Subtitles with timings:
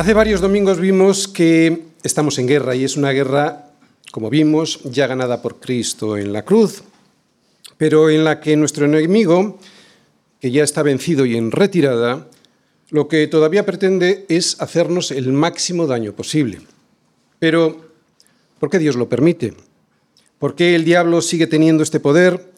[0.00, 3.66] Hace varios domingos vimos que estamos en guerra y es una guerra,
[4.10, 6.82] como vimos, ya ganada por Cristo en la cruz,
[7.76, 9.58] pero en la que nuestro enemigo,
[10.40, 12.30] que ya está vencido y en retirada,
[12.88, 16.62] lo que todavía pretende es hacernos el máximo daño posible.
[17.38, 17.84] Pero,
[18.58, 19.52] ¿por qué Dios lo permite?
[20.38, 22.50] ¿Por qué el diablo sigue teniendo este poder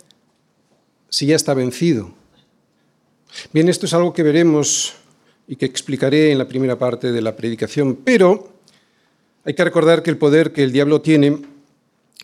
[1.09, 2.15] si ya está vencido?
[3.53, 4.95] Bien, esto es algo que veremos
[5.47, 8.53] y que explicaré en la primera parte de la predicación, pero
[9.45, 11.39] hay que recordar que el poder que el diablo tiene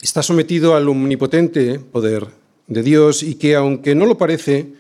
[0.01, 2.27] está sometido al omnipotente poder
[2.69, 4.73] de Dios y que aunque no lo parece,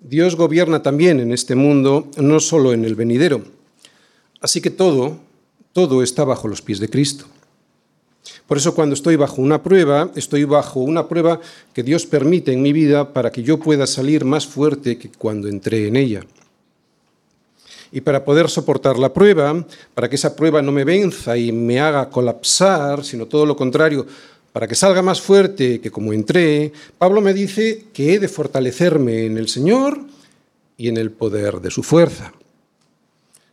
[0.00, 3.42] Dios gobierna también en este mundo, no solo en el venidero.
[4.40, 5.18] Así que todo,
[5.72, 7.26] todo está bajo los pies de Cristo.
[8.46, 11.40] Por eso cuando estoy bajo una prueba, estoy bajo una prueba
[11.74, 15.48] que Dios permite en mi vida para que yo pueda salir más fuerte que cuando
[15.48, 16.24] entré en ella.
[17.96, 21.80] Y para poder soportar la prueba, para que esa prueba no me venza y me
[21.80, 24.06] haga colapsar, sino todo lo contrario,
[24.52, 29.24] para que salga más fuerte que como entré, Pablo me dice que he de fortalecerme
[29.24, 29.98] en el Señor
[30.76, 32.34] y en el poder de su fuerza.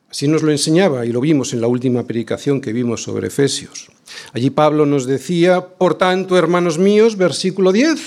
[0.09, 3.91] Así nos lo enseñaba y lo vimos en la última predicación que vimos sobre Efesios.
[4.33, 8.01] Allí Pablo nos decía, por tanto, hermanos míos, versículo 10,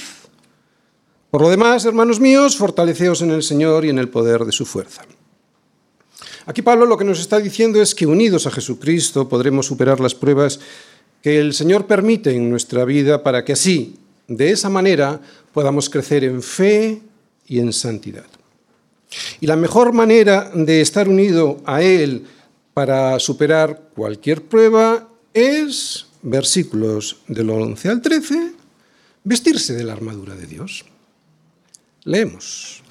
[1.31, 4.67] por lo demás, hermanos míos, fortaleceos en el Señor y en el poder de su
[4.67, 5.07] fuerza.
[6.47, 10.15] Aquí Pablo lo que nos está diciendo es que unidos a Jesucristo podremos superar las
[10.15, 10.61] pruebas
[11.21, 13.97] que el Señor permite en nuestra vida para que así,
[14.29, 15.21] de esa manera,
[15.53, 17.03] podamos crecer en fe
[17.49, 18.27] y en santidad.
[19.41, 22.25] Y la mejor manera de estar unido a Él
[22.75, 28.53] para superar cualquier prueba es, versículos del 11 al 13,
[29.25, 30.85] vestirse de la armadura de Dios.
[32.05, 32.85] Leemos.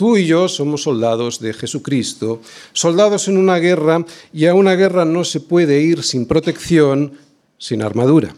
[0.00, 2.40] Tú y yo somos soldados de Jesucristo,
[2.72, 4.02] soldados en una guerra,
[4.32, 7.12] y a una guerra no se puede ir sin protección,
[7.58, 8.34] sin armadura.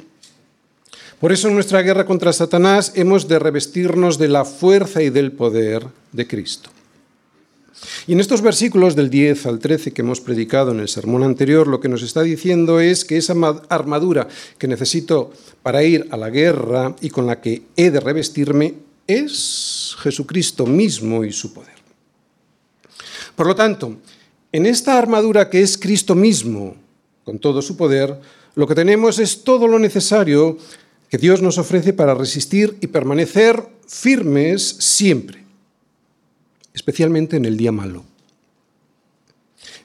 [1.21, 5.31] Por eso en nuestra guerra contra Satanás hemos de revestirnos de la fuerza y del
[5.31, 6.69] poder de Cristo.
[8.09, 11.69] Y en estos versículos del 10 al 13 que hemos predicado en el sermón anterior,
[11.69, 13.35] lo que nos está diciendo es que esa
[13.69, 14.27] armadura
[14.59, 15.31] que necesito
[15.63, 21.25] para ir a la guerra y con la que he de revestirme es Jesucristo mismo
[21.25, 21.75] y su poder.
[23.35, 23.97] Por lo tanto,
[24.53, 26.77] en esta armadura que es Cristo mismo,
[27.25, 28.21] con todo su poder,
[28.55, 30.59] lo que tenemos es todo lo necesario
[31.09, 35.45] que Dios nos ofrece para resistir y permanecer firmes siempre,
[36.75, 38.05] especialmente en el día malo.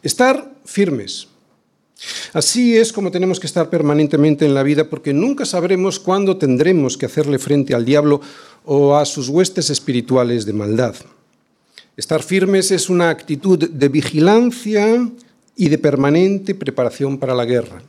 [0.03, 1.27] Estar firmes.
[2.33, 6.97] Así es como tenemos que estar permanentemente en la vida porque nunca sabremos cuándo tendremos
[6.97, 8.21] que hacerle frente al diablo
[8.65, 10.95] o a sus huestes espirituales de maldad.
[11.95, 15.09] Estar firmes es una actitud de vigilancia
[15.55, 17.81] y de permanente preparación para la guerra.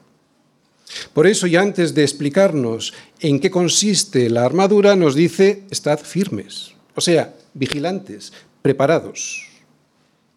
[1.12, 6.72] Por eso, y antes de explicarnos en qué consiste la armadura, nos dice, estad firmes,
[6.94, 8.32] o sea, vigilantes,
[8.62, 9.46] preparados.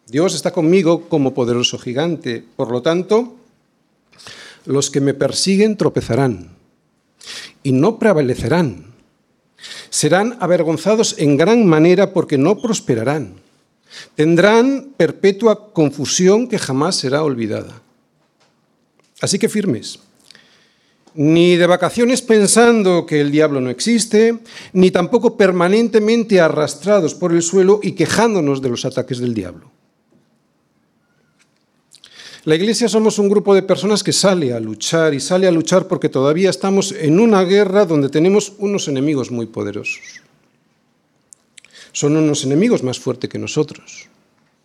[0.06, 3.36] Dios está conmigo como poderoso gigante, por lo tanto,
[4.64, 6.56] los que me persiguen tropezarán
[7.62, 8.92] y no prevalecerán
[9.90, 13.34] Serán avergonzados en gran manera porque no prosperarán.
[14.14, 17.82] Tendrán perpetua confusión que jamás será olvidada.
[19.20, 20.00] Así que firmes.
[21.14, 24.38] Ni de vacaciones pensando que el diablo no existe,
[24.72, 29.70] ni tampoco permanentemente arrastrados por el suelo y quejándonos de los ataques del diablo.
[32.44, 35.86] La Iglesia somos un grupo de personas que sale a luchar y sale a luchar
[35.86, 40.00] porque todavía estamos en una guerra donde tenemos unos enemigos muy poderosos.
[41.92, 44.08] Son unos enemigos más fuertes que nosotros.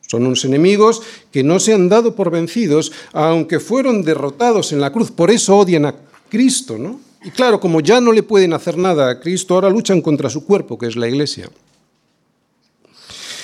[0.02, 4.92] Son unos enemigos que no se han dado por vencidos, aunque fueron derrotados en la
[4.92, 5.12] cruz.
[5.12, 5.94] Por eso odian a
[6.30, 7.00] Cristo, ¿no?
[7.24, 10.46] Y claro, como ya no le pueden hacer nada a Cristo, ahora luchan contra su
[10.46, 11.48] cuerpo, que es la Iglesia.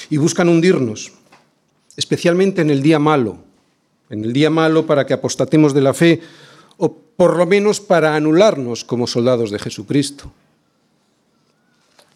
[0.10, 1.12] Y buscan hundirnos,
[1.96, 3.53] especialmente en el día malo,
[4.10, 6.22] en el día malo para que apostatemos de la fe
[6.78, 10.32] o por lo menos para anularnos como soldados de Jesucristo.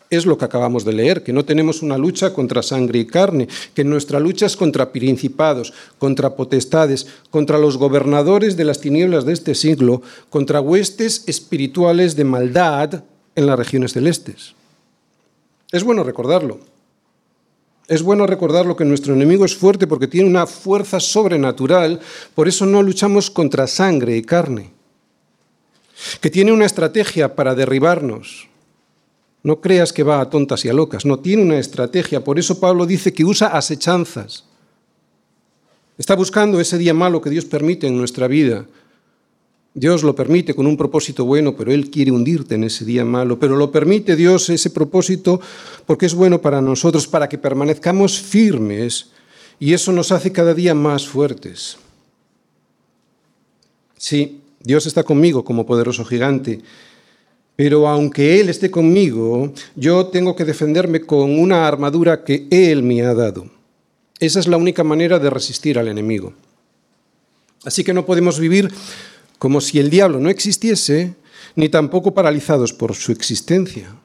[0.09, 3.49] es lo que acabamos de leer, que no tenemos una lucha contra sangre y carne,
[3.73, 9.33] que nuestra lucha es contra principados, contra potestades, contra los gobernadores de las tinieblas de
[9.33, 13.03] este siglo, contra huestes espirituales de maldad
[13.35, 14.55] en las regiones celestes.
[15.73, 16.59] Es bueno recordarlo.
[17.87, 21.99] Es bueno recordarlo que nuestro enemigo es fuerte porque tiene una fuerza sobrenatural,
[22.35, 24.71] por eso no luchamos contra sangre y carne.
[26.19, 28.47] Que tiene una estrategia para derribarnos,
[29.41, 32.21] no creas que va a tontas y a locas, no tiene una estrategia.
[32.21, 34.43] Por eso Pablo dice que usa asechanzas.
[35.97, 38.65] Está buscando ese día malo que Dios permite en nuestra vida.
[39.73, 43.39] Dios lo permite con un propósito bueno, pero Él quiere hundirte en ese día malo.
[43.39, 45.39] Pero lo permite Dios ese propósito
[45.85, 49.09] porque es bueno para nosotros, para que permanezcamos firmes
[49.59, 51.77] y eso nos hace cada día más fuertes.
[53.97, 56.61] Sí, Dios está conmigo como poderoso gigante
[57.57, 63.01] pero aunque Él esté conmigo, yo tengo que defenderme con una armadura que Él me
[63.01, 63.49] ha dado.
[64.19, 66.33] Esa es la única manera de resistir al enemigo.
[67.65, 68.71] Así que no podemos vivir
[69.37, 71.15] como si el diablo no existiese,
[71.55, 73.95] ni tampoco paralizados por su existencia,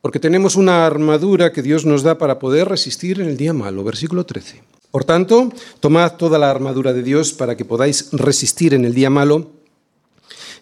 [0.00, 3.84] porque tenemos una armadura que Dios nos da para poder resistir en el día malo.
[3.84, 4.62] Versículo 13.
[4.90, 5.50] Por tanto,
[5.80, 9.50] tomad toda la armadura de Dios para que podáis resistir en el día malo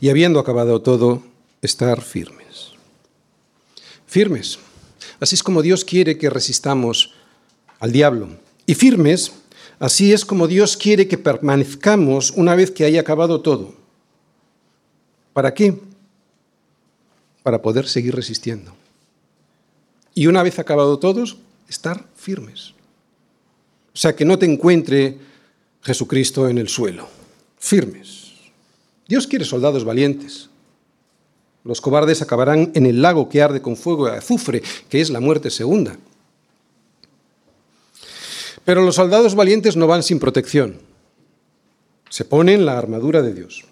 [0.01, 1.23] y habiendo acabado todo,
[1.61, 2.73] estar firmes.
[4.07, 4.59] Firmes.
[5.21, 7.13] Así es como Dios quiere que resistamos
[7.79, 8.29] al diablo.
[8.65, 9.33] Y firmes,
[9.79, 13.82] así es como Dios quiere que permanezcamos una vez que haya acabado todo.
[15.33, 15.79] ¿Para qué?
[17.43, 18.75] Para poder seguir resistiendo.
[20.15, 21.39] Y una vez acabado todos,
[21.69, 22.75] estar firmes.
[23.95, 25.19] O sea, que no te encuentre
[25.83, 27.09] Jesucristo en el suelo.
[27.59, 28.33] Firmes.
[29.09, 30.49] Dios quiere soldados valientes.
[31.65, 35.21] Los cobardes acabarán en el lago que arde con fuego y azufre, que es la
[35.21, 35.97] muerte segunda.
[38.65, 40.79] Pero los soldados valientes no van sin protección.
[42.09, 43.65] Se ponen la armadura de Dios.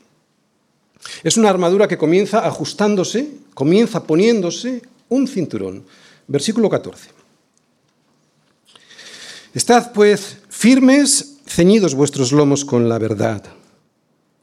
[1.23, 5.85] Es una armadura que comienza ajustándose, comienza poniéndose un cinturón.
[6.26, 7.11] Versículo 14.
[9.55, 13.43] Estad pues firmes, ceñidos vuestros lomos con la verdad.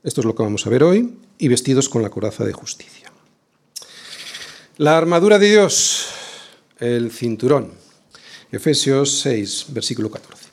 [0.03, 3.11] Esto es lo que vamos a ver hoy, y vestidos con la coraza de justicia.
[4.77, 6.07] La armadura de Dios,
[6.79, 7.71] el cinturón.
[8.51, 10.45] Efesios 6, versículo 14.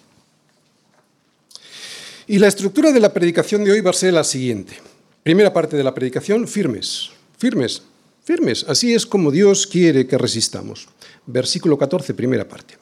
[2.27, 4.79] Y la estructura de la predicación de hoy va a ser la siguiente.
[5.25, 7.83] Primera parte de la predicación, firmes, firmes,
[8.23, 8.67] firmes.
[8.69, 10.87] Así es como Dios quiere que resistamos.
[11.25, 12.77] Versículo 14, primera parte.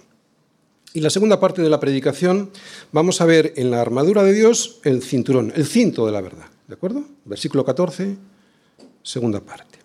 [0.92, 2.50] Y la segunda parte de la predicación
[2.90, 6.46] vamos a ver en la armadura de Dios el cinturón, el cinto de la verdad.
[6.66, 7.04] ¿De acuerdo?
[7.24, 8.16] Versículo 14,
[9.04, 9.78] segunda parte.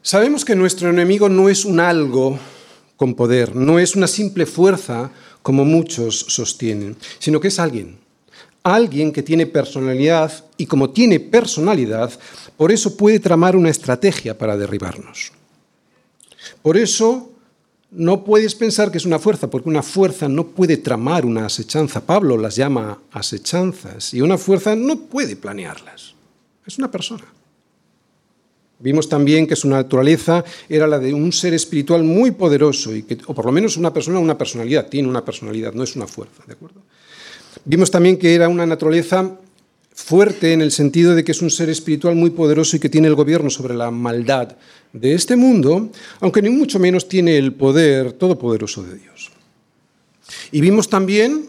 [0.00, 2.38] Sabemos que nuestro enemigo no es un algo
[2.96, 8.07] con poder, no es una simple fuerza como muchos sostienen, sino que es alguien,
[8.74, 12.10] alguien que tiene personalidad y como tiene personalidad,
[12.56, 15.32] por eso puede tramar una estrategia para derribarnos.
[16.62, 17.30] Por eso
[17.90, 22.04] no puedes pensar que es una fuerza, porque una fuerza no puede tramar una asechanza.
[22.04, 26.14] Pablo las llama asechanzas y una fuerza no puede planearlas.
[26.66, 27.24] Es una persona.
[28.80, 33.18] Vimos también que su naturaleza era la de un ser espiritual muy poderoso, y que,
[33.26, 36.44] o por lo menos una persona, una personalidad, tiene una personalidad, no es una fuerza,
[36.46, 36.82] ¿de acuerdo?
[37.64, 39.38] Vimos también que era una naturaleza
[39.94, 43.08] fuerte en el sentido de que es un ser espiritual muy poderoso y que tiene
[43.08, 44.56] el gobierno sobre la maldad
[44.92, 49.30] de este mundo, aunque ni mucho menos tiene el poder todopoderoso de Dios.
[50.52, 51.46] Y vimos también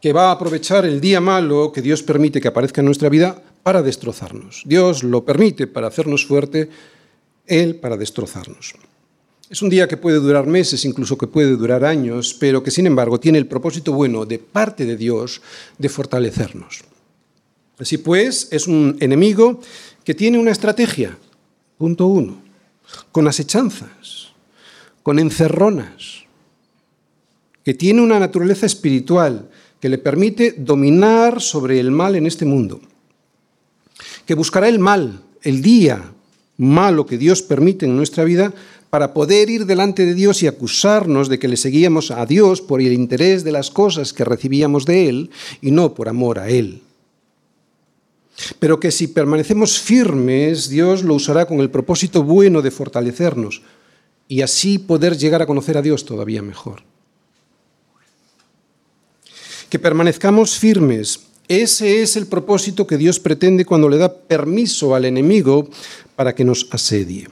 [0.00, 3.42] que va a aprovechar el día malo que Dios permite que aparezca en nuestra vida
[3.62, 4.62] para destrozarnos.
[4.64, 6.70] Dios lo permite para hacernos fuerte,
[7.46, 8.74] Él para destrozarnos.
[9.48, 12.86] Es un día que puede durar meses, incluso que puede durar años, pero que sin
[12.86, 15.40] embargo tiene el propósito bueno de parte de Dios
[15.78, 16.82] de fortalecernos.
[17.78, 19.60] Así pues, es un enemigo
[20.04, 21.16] que tiene una estrategia,
[21.78, 22.42] punto uno,
[23.12, 24.32] con asechanzas,
[25.02, 26.24] con encerronas,
[27.64, 29.48] que tiene una naturaleza espiritual
[29.80, 32.80] que le permite dominar sobre el mal en este mundo
[34.26, 36.12] que buscará el mal, el día
[36.58, 38.52] malo que Dios permite en nuestra vida,
[38.90, 42.80] para poder ir delante de Dios y acusarnos de que le seguíamos a Dios por
[42.80, 46.82] el interés de las cosas que recibíamos de Él y no por amor a Él.
[48.58, 53.62] Pero que si permanecemos firmes, Dios lo usará con el propósito bueno de fortalecernos
[54.28, 56.82] y así poder llegar a conocer a Dios todavía mejor.
[59.70, 65.04] Que permanezcamos firmes ese es el propósito que Dios pretende cuando le da permiso al
[65.04, 65.68] enemigo
[66.16, 67.28] para que nos asedie.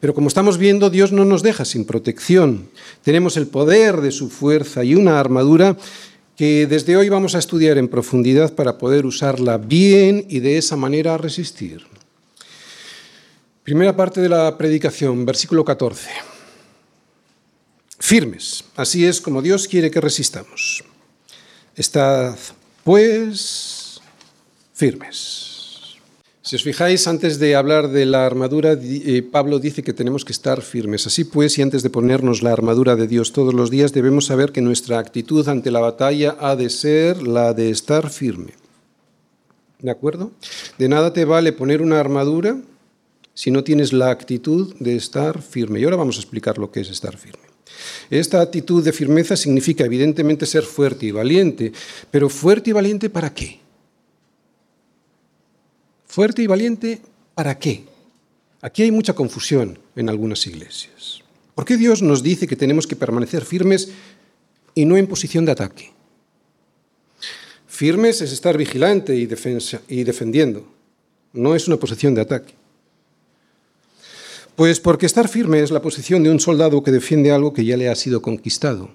[0.00, 2.70] Pero como estamos viendo, Dios no nos deja sin protección.
[3.02, 5.76] Tenemos el poder de su fuerza y una armadura
[6.36, 10.74] que desde hoy vamos a estudiar en profundidad para poder usarla bien y de esa
[10.74, 11.82] manera resistir.
[13.62, 16.08] Primera parte de la predicación, versículo 14.
[17.98, 20.82] Firmes, así es como Dios quiere que resistamos.
[21.76, 22.36] Estad,
[22.82, 24.00] pues,
[24.72, 25.49] firmes.
[26.50, 30.32] Si os fijáis, antes de hablar de la armadura, eh, Pablo dice que tenemos que
[30.32, 31.06] estar firmes.
[31.06, 34.50] Así pues, y antes de ponernos la armadura de Dios todos los días, debemos saber
[34.50, 38.54] que nuestra actitud ante la batalla ha de ser la de estar firme.
[39.78, 40.32] ¿De acuerdo?
[40.76, 42.60] De nada te vale poner una armadura
[43.32, 45.78] si no tienes la actitud de estar firme.
[45.78, 47.44] Y ahora vamos a explicar lo que es estar firme.
[48.10, 51.70] Esta actitud de firmeza significa evidentemente ser fuerte y valiente,
[52.10, 53.60] pero fuerte y valiente ¿para qué?
[56.10, 57.00] Fuerte y valiente,
[57.36, 57.84] ¿para qué?
[58.62, 61.22] Aquí hay mucha confusión en algunas iglesias.
[61.54, 63.92] ¿Por qué Dios nos dice que tenemos que permanecer firmes
[64.74, 65.92] y no en posición de ataque?
[67.68, 69.28] Firmes es estar vigilante y,
[69.86, 70.66] y defendiendo,
[71.32, 72.54] no es una posición de ataque.
[74.56, 77.76] Pues porque estar firme es la posición de un soldado que defiende algo que ya
[77.76, 78.90] le ha sido conquistado.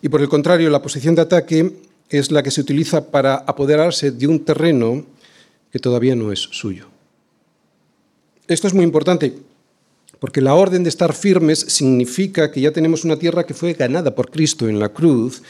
[0.00, 1.70] Y por el contrario, la posición de ataque
[2.08, 5.04] es la que se utiliza para apoderarse de un terreno
[5.70, 6.88] que todavía no es suyo.
[8.48, 9.34] Esto es muy importante
[10.18, 14.14] porque la orden de estar firmes significa que ya tenemos una tierra que fue ganada
[14.14, 15.42] por Cristo en la cruz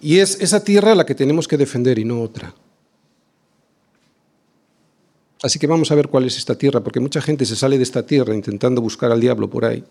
[0.00, 2.54] y es esa tierra la que tenemos que defender y no otra.
[5.42, 7.82] Así que vamos a ver cuál es esta tierra, porque mucha gente se sale de
[7.82, 9.82] esta tierra intentando buscar al diablo por ahí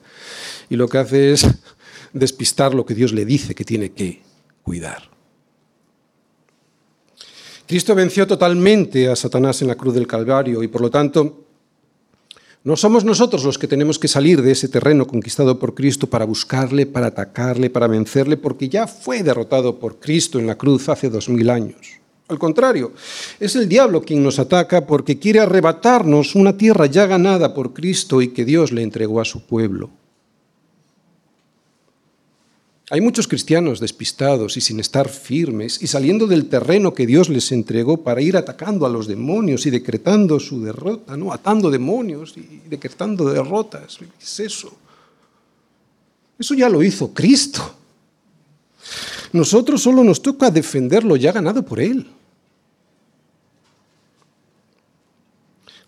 [0.70, 1.46] y lo que hace es
[2.14, 4.22] despistar lo que Dios le dice que tiene que
[4.64, 5.10] cuidar.
[7.72, 11.46] Cristo venció totalmente a Satanás en la cruz del Calvario y por lo tanto
[12.66, 16.26] no somos nosotros los que tenemos que salir de ese terreno conquistado por Cristo para
[16.26, 21.10] buscarle, para atacarle, para vencerle, porque ya fue derrotado por Cristo en la cruz hace
[21.10, 21.94] dos mil años.
[22.28, 22.92] Al contrario,
[23.40, 28.22] es el diablo quien nos ataca porque quiere arrebatarnos una tierra ya ganada por Cristo
[28.22, 29.92] y que Dios le entregó a su pueblo.
[32.94, 37.54] Hay muchos cristianos despistados y sin estar firmes y saliendo del terreno que Dios les
[37.54, 41.32] entregó para ir atacando a los demonios y decretando su derrota, ¿no?
[41.32, 43.98] Atando demonios y decretando derrotas.
[43.98, 44.74] ¿Qué es eso?
[46.38, 47.62] Eso ya lo hizo Cristo.
[49.32, 52.12] Nosotros solo nos toca defenderlo ya ganado por Él.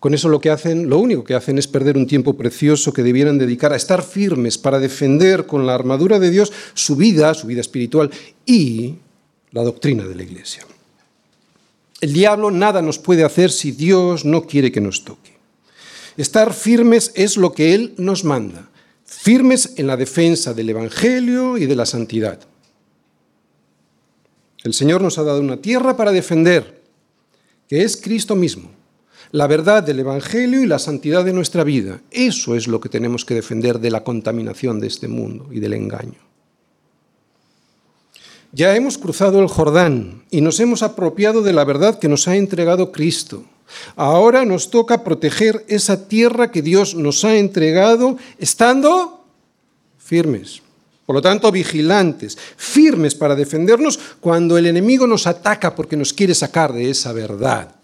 [0.04, 3.02] Con eso lo que hacen, lo único que hacen es perder un tiempo precioso que
[3.02, 7.46] debieran dedicar a estar firmes para defender con la armadura de Dios su vida, su
[7.46, 8.10] vida espiritual
[8.44, 8.96] y
[9.52, 10.66] la doctrina de la Iglesia.
[12.02, 15.38] El diablo nada nos puede hacer si Dios no quiere que nos toque.
[16.18, 18.68] Estar firmes es lo que Él nos manda,
[19.06, 22.40] firmes en la defensa del Evangelio y de la santidad.
[24.64, 26.82] El Señor nos ha dado una tierra para defender,
[27.70, 28.83] que es Cristo mismo
[29.34, 32.00] la verdad del Evangelio y la santidad de nuestra vida.
[32.12, 35.72] Eso es lo que tenemos que defender de la contaminación de este mundo y del
[35.72, 36.20] engaño.
[38.52, 42.36] Ya hemos cruzado el Jordán y nos hemos apropiado de la verdad que nos ha
[42.36, 43.42] entregado Cristo.
[43.96, 49.24] Ahora nos toca proteger esa tierra que Dios nos ha entregado estando
[49.98, 50.62] firmes.
[51.06, 56.36] Por lo tanto, vigilantes, firmes para defendernos cuando el enemigo nos ataca porque nos quiere
[56.36, 57.74] sacar de esa verdad.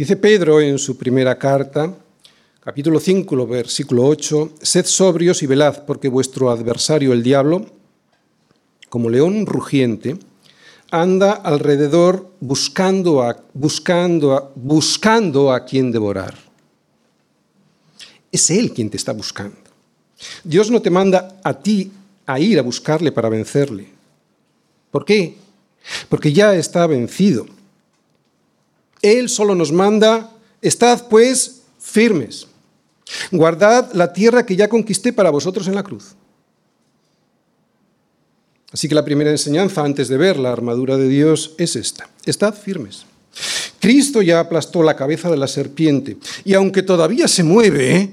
[0.00, 1.94] Dice Pedro en su primera carta,
[2.64, 7.66] capítulo 5, versículo 8, Sed sobrios y velad, porque vuestro adversario, el diablo,
[8.88, 10.16] como león rugiente,
[10.90, 16.34] anda alrededor buscando a, buscando a, buscando a quien devorar.
[18.32, 19.58] Es Él quien te está buscando.
[20.42, 21.92] Dios no te manda a ti
[22.24, 23.88] a ir a buscarle para vencerle.
[24.90, 25.36] ¿Por qué?
[26.08, 27.59] Porque ya está vencido.
[29.02, 30.30] Él solo nos manda,
[30.60, 32.46] estad pues firmes,
[33.30, 36.14] guardad la tierra que ya conquisté para vosotros en la cruz.
[38.72, 42.54] Así que la primera enseñanza antes de ver la armadura de Dios es esta, estad
[42.54, 43.04] firmes.
[43.80, 48.12] Cristo ya aplastó la cabeza de la serpiente y aunque todavía se mueve,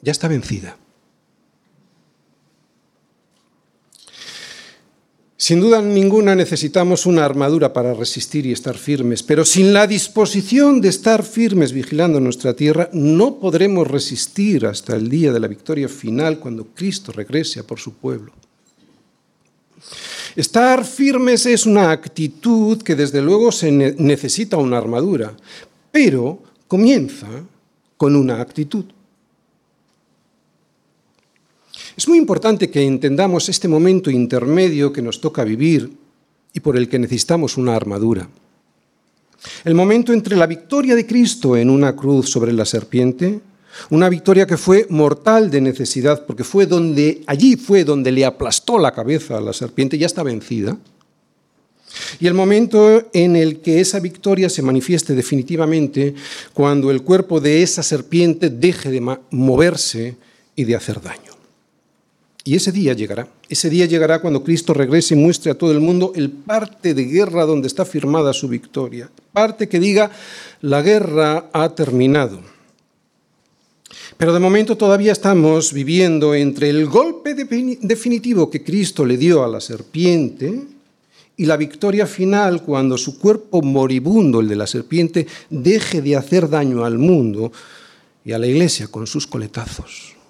[0.00, 0.76] ya está vencida.
[5.42, 10.80] Sin duda ninguna necesitamos una armadura para resistir y estar firmes, pero sin la disposición
[10.80, 15.88] de estar firmes vigilando nuestra tierra, no podremos resistir hasta el día de la victoria
[15.88, 18.32] final cuando Cristo regrese a por su pueblo.
[20.36, 25.36] Estar firmes es una actitud que desde luego se necesita una armadura,
[25.90, 27.26] pero comienza
[27.96, 28.84] con una actitud.
[31.96, 35.92] Es muy importante que entendamos este momento intermedio que nos toca vivir
[36.54, 38.28] y por el que necesitamos una armadura.
[39.64, 43.40] El momento entre la victoria de Cristo en una cruz sobre la serpiente,
[43.90, 48.78] una victoria que fue mortal de necesidad, porque fue donde allí fue donde le aplastó
[48.78, 50.76] la cabeza a la serpiente, ya está vencida.
[52.20, 56.14] Y el momento en el que esa victoria se manifieste definitivamente
[56.54, 60.16] cuando el cuerpo de esa serpiente deje de moverse
[60.56, 61.31] y de hacer daño.
[62.44, 63.28] Y ese día llegará.
[63.48, 67.04] Ese día llegará cuando Cristo regrese y muestre a todo el mundo el parte de
[67.04, 69.10] guerra donde está firmada su victoria.
[69.32, 70.10] Parte que diga,
[70.60, 72.40] la guerra ha terminado.
[74.16, 79.48] Pero de momento todavía estamos viviendo entre el golpe definitivo que Cristo le dio a
[79.48, 80.62] la serpiente
[81.36, 86.48] y la victoria final cuando su cuerpo moribundo, el de la serpiente, deje de hacer
[86.48, 87.52] daño al mundo
[88.24, 90.21] y a la iglesia con sus coletazos.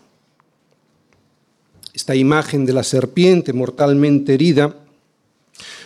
[1.93, 4.75] Esta imagen de la serpiente mortalmente herida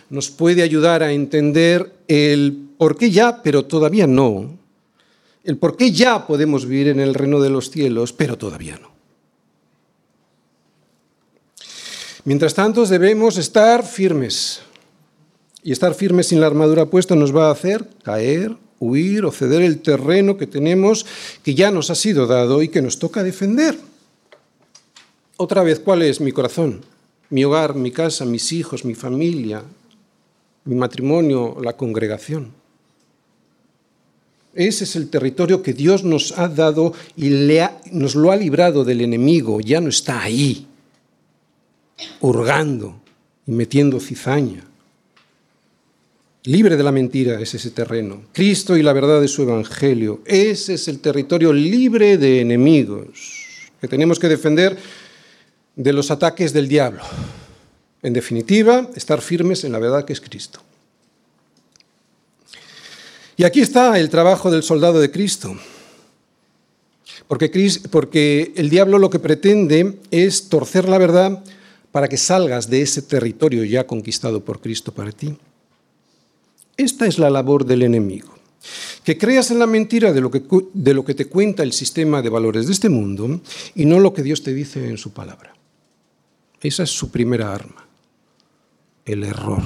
[0.08, 4.56] nos puede ayudar a entender el por qué ya, pero todavía no.
[5.42, 8.90] El por qué ya podemos vivir en el reino de los cielos, pero todavía no.
[12.24, 14.60] Mientras tanto, debemos estar firmes.
[15.62, 19.62] Y estar firmes sin la armadura puesta nos va a hacer caer, huir o ceder
[19.62, 21.06] el terreno que tenemos,
[21.42, 23.76] que ya nos ha sido dado y que nos toca defender.
[25.38, 26.80] Otra vez, ¿cuál es mi corazón?
[27.28, 29.62] Mi hogar, mi casa, mis hijos, mi familia,
[30.64, 32.52] mi matrimonio, la congregación.
[34.54, 37.28] Ese es el territorio que Dios nos ha dado y
[37.92, 39.60] nos lo ha librado del enemigo.
[39.60, 40.66] Ya no está ahí,
[42.20, 42.98] hurgando
[43.46, 44.64] y metiendo cizaña.
[46.44, 48.22] Libre de la mentira es ese terreno.
[48.32, 50.22] Cristo y la verdad de su evangelio.
[50.24, 53.44] Ese es el territorio libre de enemigos
[53.78, 54.78] que tenemos que defender
[55.76, 57.02] de los ataques del diablo.
[58.02, 60.60] En definitiva, estar firmes en la verdad que es Cristo.
[63.36, 65.56] Y aquí está el trabajo del soldado de Cristo.
[67.28, 71.42] Porque, el diablo lo que pretende es torcer la verdad
[71.92, 75.36] para que salgas de ese territorio ya conquistado por Cristo para ti.
[76.76, 78.34] Esta es la labor del enemigo.
[79.02, 82.72] Que creas en la mentira de lo que te cuenta el sistema de valores de
[82.72, 83.40] este mundo
[83.74, 85.55] y no lo que Dios te dice en su palabra.
[86.66, 87.86] Esa es su primera arma,
[89.04, 89.62] el error.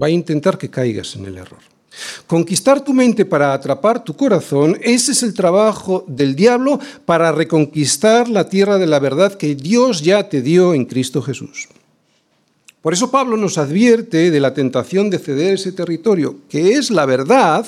[0.00, 1.58] Va a intentar que caigas en el error.
[2.28, 8.28] Conquistar tu mente para atrapar tu corazón, ese es el trabajo del diablo para reconquistar
[8.28, 11.66] la tierra de la verdad que Dios ya te dio en Cristo Jesús.
[12.80, 17.04] Por eso Pablo nos advierte de la tentación de ceder ese territorio, que es la
[17.04, 17.66] verdad,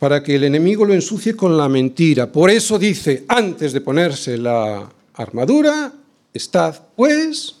[0.00, 2.32] para que el enemigo lo ensucie con la mentira.
[2.32, 5.92] Por eso dice, antes de ponerse la armadura,
[6.32, 7.56] Estad, pues,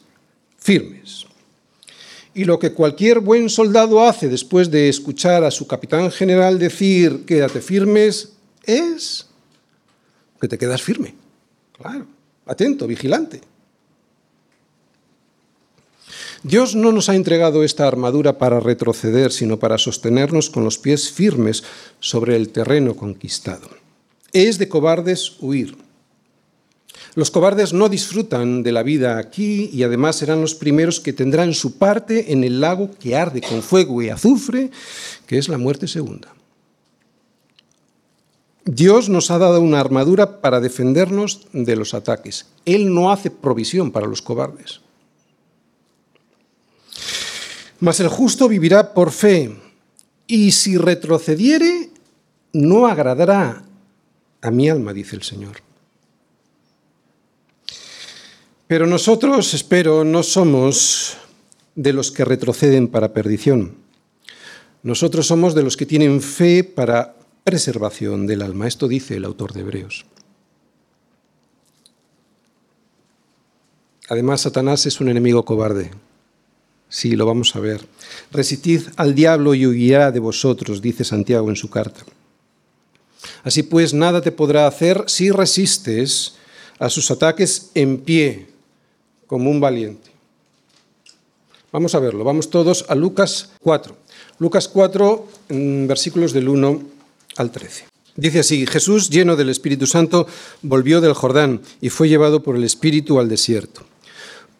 [0.58, 1.26] firmes.
[2.32, 7.24] Y lo que cualquier buen soldado hace después de escuchar a su capitán general decir,
[7.24, 9.26] quédate firmes, es
[10.40, 11.14] que te quedas firme.
[11.76, 12.06] Claro,
[12.46, 13.40] atento, vigilante.
[16.42, 21.10] Dios no nos ha entregado esta armadura para retroceder, sino para sostenernos con los pies
[21.10, 21.62] firmes
[21.98, 23.68] sobre el terreno conquistado.
[24.32, 25.76] Es de cobardes huir.
[27.14, 31.54] Los cobardes no disfrutan de la vida aquí y además serán los primeros que tendrán
[31.54, 34.70] su parte en el lago que arde con fuego y azufre,
[35.26, 36.32] que es la muerte segunda.
[38.64, 42.46] Dios nos ha dado una armadura para defendernos de los ataques.
[42.64, 44.80] Él no hace provisión para los cobardes.
[47.80, 49.56] Mas el justo vivirá por fe,
[50.26, 51.90] y si retrocediere,
[52.52, 53.64] no agradará
[54.42, 55.69] a mi alma, dice el Señor.
[58.70, 61.16] Pero nosotros, espero, no somos
[61.74, 63.74] de los que retroceden para perdición.
[64.84, 68.68] Nosotros somos de los que tienen fe para preservación del alma.
[68.68, 70.06] Esto dice el autor de Hebreos.
[74.08, 75.90] Además, Satanás es un enemigo cobarde.
[76.88, 77.84] Sí, lo vamos a ver.
[78.30, 82.04] Resistid al diablo y huirá de vosotros, dice Santiago en su carta.
[83.42, 86.36] Así pues, nada te podrá hacer si resistes
[86.78, 88.49] a sus ataques en pie,
[89.30, 90.10] como un valiente.
[91.70, 93.94] Vamos a verlo, vamos todos a Lucas 4.
[94.40, 95.28] Lucas 4,
[95.86, 96.82] versículos del 1
[97.36, 97.84] al 13.
[98.16, 100.26] Dice así, Jesús, lleno del Espíritu Santo,
[100.62, 103.82] volvió del Jordán y fue llevado por el Espíritu al desierto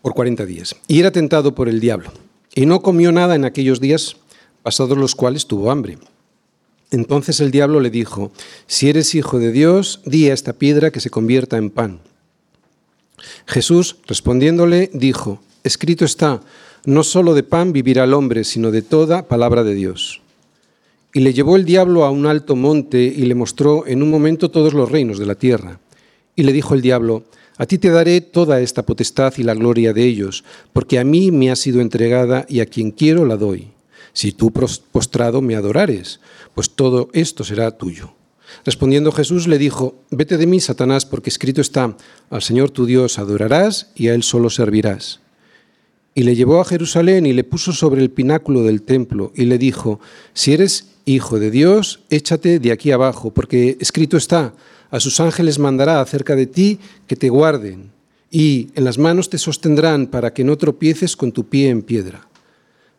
[0.03, 0.77] por 40 días.
[0.87, 2.13] Y era tentado por el diablo.
[2.55, 4.19] Y no comió nada en aquellos días,
[4.63, 5.99] pasados los cuales tuvo hambre.
[6.93, 8.31] Entonces el diablo le dijo,
[8.69, 12.01] si eres hijo de Dios, di a esta piedra que se convierta en pan.
[13.47, 16.41] Jesús, respondiéndole, dijo, escrito está,
[16.85, 20.23] no solo de pan vivirá el hombre, sino de toda palabra de Dios.
[21.13, 24.51] Y le llevó el diablo a un alto monte y le mostró en un momento
[24.51, 25.81] todos los reinos de la tierra.
[26.37, 27.25] Y le dijo el diablo,
[27.59, 31.31] a ti te daré toda esta potestad y la gloria de ellos, porque a mí
[31.31, 33.69] me ha sido entregada y a quien quiero la doy.
[34.13, 36.21] Si tú postrado me adorares,
[36.55, 38.13] pues todo esto será tuyo.
[38.65, 41.97] Respondiendo Jesús le dijo, vete de mí, Satanás, porque escrito está,
[42.31, 45.21] al Señor tu Dios adorarás y a Él solo servirás.
[46.15, 49.59] Y le llevó a Jerusalén y le puso sobre el pináculo del templo y le
[49.59, 50.01] dijo,
[50.35, 54.55] si eres hijo de Dios, échate de aquí abajo, porque escrito está,
[54.91, 57.93] a sus ángeles mandará acerca de ti que te guarden,
[58.31, 62.29] y en las manos te sostendrán para que no tropieces con tu pie en piedra.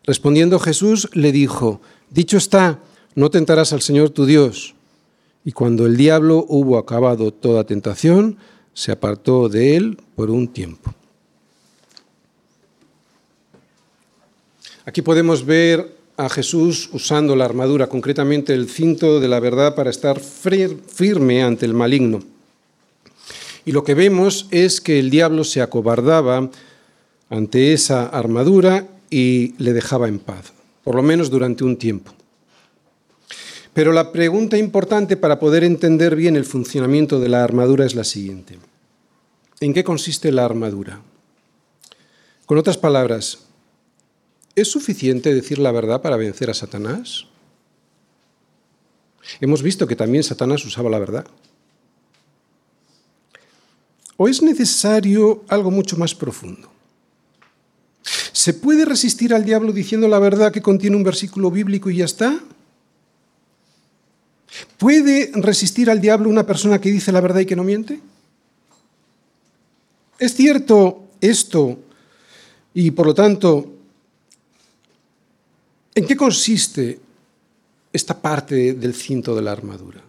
[0.04, 2.80] Respondiendo Jesús le dijo, dicho está,
[3.14, 4.74] no tentarás al Señor tu Dios.
[5.44, 8.38] Y cuando el diablo hubo acabado toda tentación,
[8.74, 10.94] se apartó de él por un tiempo.
[14.84, 19.90] Aquí podemos ver a Jesús usando la armadura, concretamente el cinto de la verdad para
[19.90, 22.20] estar firme ante el maligno.
[23.64, 26.50] Y lo que vemos es que el diablo se acobardaba
[27.30, 30.52] ante esa armadura y le dejaba en paz,
[30.82, 32.12] por lo menos durante un tiempo.
[33.74, 38.04] Pero la pregunta importante para poder entender bien el funcionamiento de la armadura es la
[38.04, 38.58] siguiente.
[39.60, 41.00] ¿En qué consiste la armadura?
[42.44, 43.46] Con otras palabras,
[44.54, 47.26] ¿es suficiente decir la verdad para vencer a Satanás?
[49.40, 51.26] Hemos visto que también Satanás usaba la verdad.
[54.16, 56.70] ¿O es necesario algo mucho más profundo?
[58.32, 62.04] ¿Se puede resistir al diablo diciendo la verdad que contiene un versículo bíblico y ya
[62.04, 62.40] está?
[64.78, 68.00] ¿Puede resistir al diablo una persona que dice la verdad y que no miente?
[70.18, 71.78] ¿Es cierto esto?
[72.74, 73.72] Y por lo tanto,
[75.94, 77.00] ¿en qué consiste
[77.92, 80.02] esta parte del cinto de la armadura?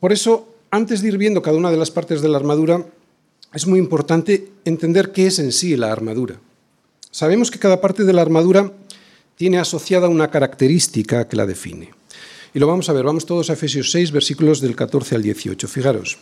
[0.00, 2.84] Por eso, antes de ir viendo cada una de las partes de la armadura,
[3.54, 6.40] es muy importante entender qué es en sí la armadura.
[7.10, 8.72] Sabemos que cada parte de la armadura
[9.36, 11.90] tiene asociada una característica que la define.
[12.54, 15.68] Y lo vamos a ver, vamos todos a Efesios 6, versículos del 14 al 18.
[15.68, 16.18] Fijaros,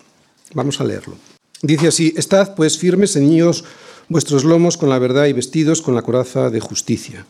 [0.54, 1.16] vamos a leerlo.
[1.62, 3.64] Dice así, Estad pues firmes, ceñidos
[4.08, 7.26] vuestros lomos con la verdad y vestidos con la coraza de justicia.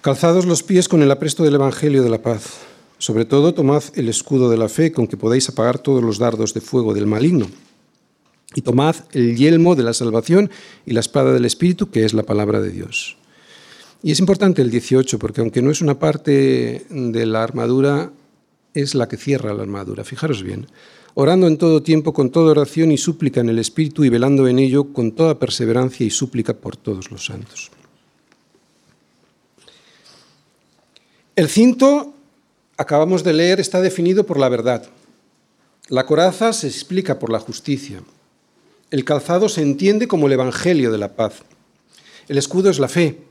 [0.00, 2.58] Calzados los pies con el apresto del Evangelio de la paz.
[2.98, 6.54] Sobre todo, tomad el escudo de la fe con que podáis apagar todos los dardos
[6.54, 7.48] de fuego del maligno
[8.54, 10.50] y tomad el yelmo de la salvación
[10.86, 13.16] y la espada del Espíritu, que es la palabra de Dios.
[14.06, 18.12] Y es importante el 18, porque aunque no es una parte de la armadura,
[18.72, 20.04] es la que cierra la armadura.
[20.04, 20.68] Fijaros bien.
[21.14, 24.60] Orando en todo tiempo con toda oración y súplica en el Espíritu y velando en
[24.60, 27.72] ello con toda perseverancia y súplica por todos los santos.
[31.34, 32.14] El cinto,
[32.76, 34.86] acabamos de leer, está definido por la verdad.
[35.88, 38.04] La coraza se explica por la justicia.
[38.92, 41.42] El calzado se entiende como el Evangelio de la paz.
[42.28, 43.26] El escudo es la fe.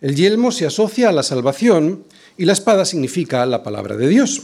[0.00, 2.04] El yelmo se asocia a la salvación
[2.36, 4.42] y la espada significa la palabra de Dios.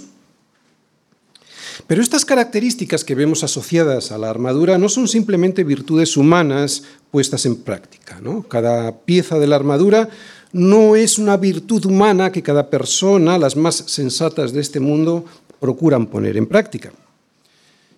[1.87, 7.45] Pero estas características que vemos asociadas a la armadura no son simplemente virtudes humanas puestas
[7.47, 8.21] en práctica.
[8.49, 10.09] Cada pieza de la armadura
[10.53, 15.25] no es una virtud humana que cada persona, las más sensatas de este mundo,
[15.61, 16.93] procuran poner en práctica.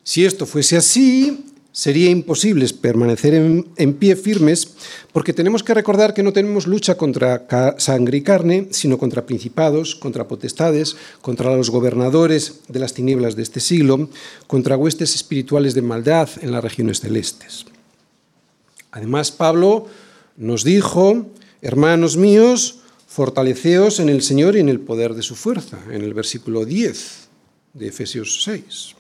[0.02, 4.74] Si esto fuese así, sería imposible permanecer en, pie firmes
[5.12, 7.46] porque tenemos que recordar que no tenemos lucha contra
[7.78, 13.42] sangre y carne, sino contra principados, contra potestades, contra los gobernadores de las tinieblas de
[13.42, 14.08] este siglo,
[14.46, 17.66] contra huestes espirituales de maldad en las regiones celestes.
[18.92, 19.88] Además, Pablo
[20.36, 21.26] nos dijo,
[21.60, 26.14] hermanos míos, fortaleceos en el Señor y en el poder de su fuerza, en el
[26.14, 27.28] versículo 10
[27.72, 28.94] de Efesios 6.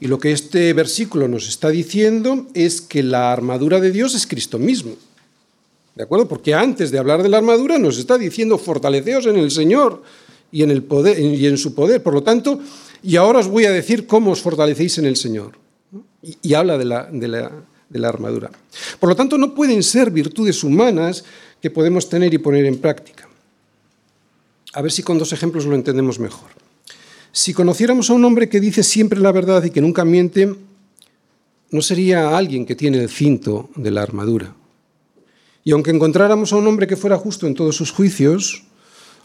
[0.00, 4.26] Y lo que este versículo nos está diciendo es que la armadura de Dios es
[4.26, 4.92] Cristo mismo.
[5.96, 6.28] ¿De acuerdo?
[6.28, 10.02] Porque antes de hablar de la armadura nos está diciendo fortaleceos en el Señor
[10.52, 12.02] y en, su poder.
[12.02, 12.60] Por lo tanto,
[13.02, 15.58] y ahora os voy a decir cómo os fortalecéis en el Señor.
[16.22, 18.50] Y, habla de la, de la armadura.
[19.00, 21.24] Por lo tanto, no pueden ser virtudes humanas
[21.60, 23.28] que podemos tener y poner en práctica.
[24.74, 26.67] A ver si con dos ejemplos lo entendemos mejor.
[27.32, 30.54] Si conociéramos a un hombre que dice siempre la verdad y que nunca miente,
[31.70, 34.54] no sería alguien que tiene el cinto de la armadura.
[35.64, 38.64] Y aunque encontráramos a un hombre que fuera justo en todos sus juicios,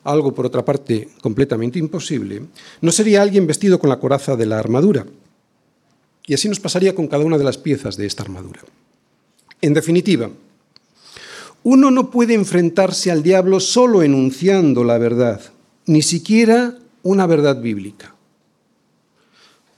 [0.03, 2.43] algo por otra parte completamente imposible,
[2.81, 5.05] no sería alguien vestido con la coraza de la armadura.
[6.25, 8.61] Y así nos pasaría con cada una de las piezas de esta armadura.
[9.61, 10.29] En definitiva,
[11.63, 15.41] uno no puede enfrentarse al diablo solo enunciando la verdad,
[15.85, 18.15] ni siquiera una verdad bíblica.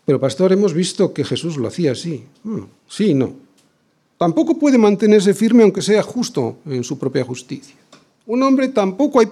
[0.05, 2.23] Pero, pastor, hemos visto que Jesús lo hacía así.
[2.43, 3.33] Hmm, sí, no.
[4.17, 7.75] Tampoco puede mantenerse firme aunque sea justo en su propia justicia.
[8.27, 9.27] Un hombre tampoco hay...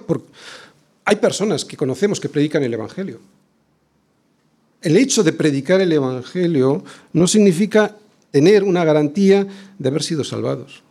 [1.06, 3.20] Hay personas que conocemos que predican el Evangelio.
[4.80, 7.96] El hecho de predicar el Evangelio no significa
[8.30, 9.46] tener una garantía
[9.78, 10.82] de haber sido salvados.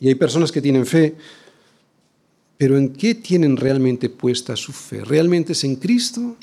[0.00, 1.16] Y hay personas que tienen fe,
[2.58, 5.04] pero ¿en qué tienen realmente puesta su fe?
[5.04, 6.36] ¿Realmente es en Cristo?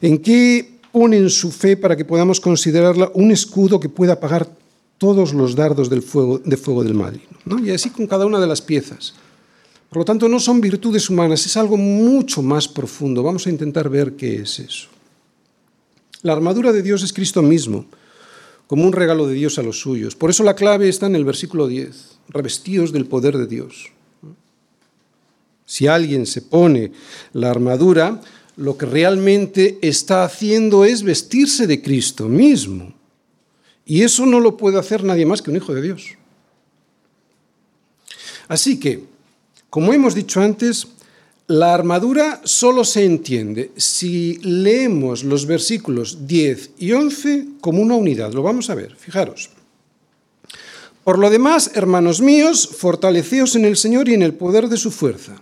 [0.00, 4.48] ¿En qué ponen su fe para que podamos considerarla un escudo que pueda apagar
[4.96, 7.20] todos los dardos del fuego, de fuego del mal?
[7.62, 9.14] Y así con cada una de las piezas.
[9.88, 13.24] Por lo tanto, no son virtudes humanas, es algo mucho más profundo.
[13.24, 14.88] Vamos a intentar ver qué es eso.
[16.22, 17.86] La armadura de Dios es Cristo mismo,
[18.68, 20.14] como un regalo de Dios a los suyos.
[20.14, 23.90] Por eso la clave está en el versículo 10, revestidos del poder de Dios.
[25.66, 26.92] Si alguien se pone
[27.32, 28.20] la armadura,
[28.56, 32.92] lo que realmente está haciendo es vestirse de Cristo mismo.
[33.84, 36.06] Y eso no lo puede hacer nadie más que un hijo de Dios.
[38.48, 39.04] Así que,
[39.70, 40.88] como hemos dicho antes,
[41.46, 48.32] la armadura solo se entiende si leemos los versículos 10 y 11 como una unidad.
[48.32, 49.50] Lo vamos a ver, fijaros.
[51.08, 54.90] Por lo demás, hermanos míos, fortaleceos en el Señor y en el poder de su
[54.90, 55.40] fuerza.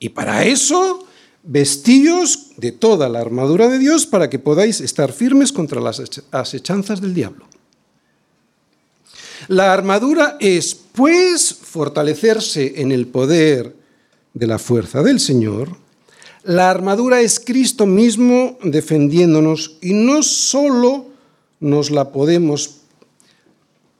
[0.00, 1.06] Y para eso,
[1.44, 7.00] vestíos de toda la armadura de Dios para que podáis estar firmes contra las asechanzas
[7.00, 7.46] del diablo.
[9.46, 13.76] La armadura es, pues, fortalecerse en el poder
[14.32, 15.76] de la fuerza del Señor,
[16.42, 21.06] la armadura es Cristo mismo defendiéndonos y no solo
[21.60, 22.80] nos la podemos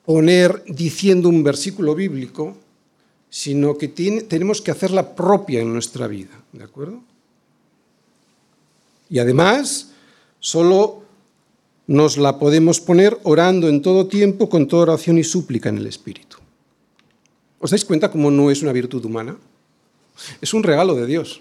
[0.04, 2.56] poner diciendo un versículo bíblico,
[3.30, 7.00] sino que tenemos que hacerla propia en nuestra vida, ¿de acuerdo?
[9.08, 9.92] Y además,
[10.40, 11.02] solo
[11.86, 15.86] nos la podemos poner orando en todo tiempo con toda oración y súplica en el
[15.86, 16.38] Espíritu.
[17.58, 19.36] ¿Os dais cuenta cómo no es una virtud humana?
[20.40, 21.40] Es un regalo de Dios.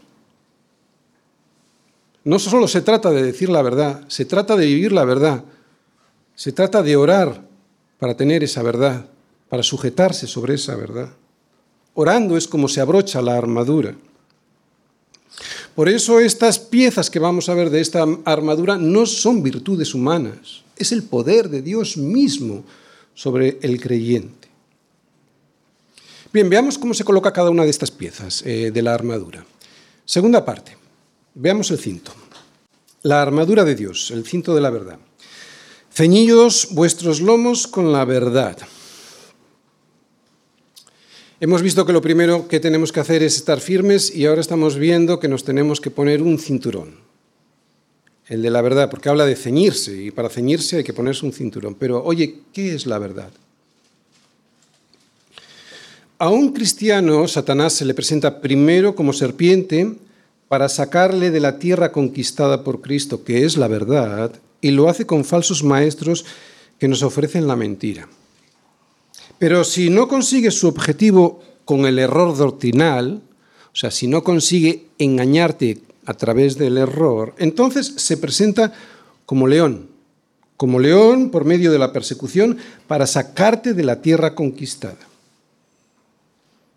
[2.23, 5.43] No solo se trata de decir la verdad, se trata de vivir la verdad.
[6.35, 7.52] Se trata de orar
[8.03, 9.05] para tener esa verdad,
[9.47, 11.13] para sujetarse sobre esa verdad.
[11.93, 13.95] Orando es como se abrocha la armadura.
[15.73, 20.63] Por eso estas piezas que vamos a ver de esta armadura no son virtudes humanas,
[20.75, 22.65] es el poder de Dios mismo
[23.13, 24.49] sobre el creyente.
[26.33, 29.45] Bien, veamos cómo se coloca cada una de estas piezas eh, de la armadura.
[30.03, 30.75] Segunda parte,
[31.35, 32.11] veamos el cinto.
[33.03, 34.99] La armadura de Dios, el cinto de la verdad.
[35.93, 38.57] Ceñidos vuestros lomos con la verdad.
[41.39, 44.75] Hemos visto que lo primero que tenemos que hacer es estar firmes y ahora estamos
[44.77, 46.95] viendo que nos tenemos que poner un cinturón,
[48.25, 51.31] el de la verdad, porque habla de ceñirse y para ceñirse hay que ponerse un
[51.31, 51.75] cinturón.
[51.75, 53.29] Pero oye, ¿qué es la verdad?
[56.17, 59.93] A un cristiano, Satanás se le presenta primero como serpiente
[60.47, 65.05] para sacarle de la tierra conquistada por Cristo, que es la verdad, y lo hace
[65.05, 66.25] con falsos maestros
[66.79, 68.07] que nos ofrecen la mentira.
[69.37, 73.21] Pero si no consigue su objetivo con el error doctrinal,
[73.73, 78.73] o sea, si no consigue engañarte a través del error, entonces se presenta
[79.25, 79.89] como león,
[80.55, 84.97] como león por medio de la persecución para sacarte de la tierra conquistada.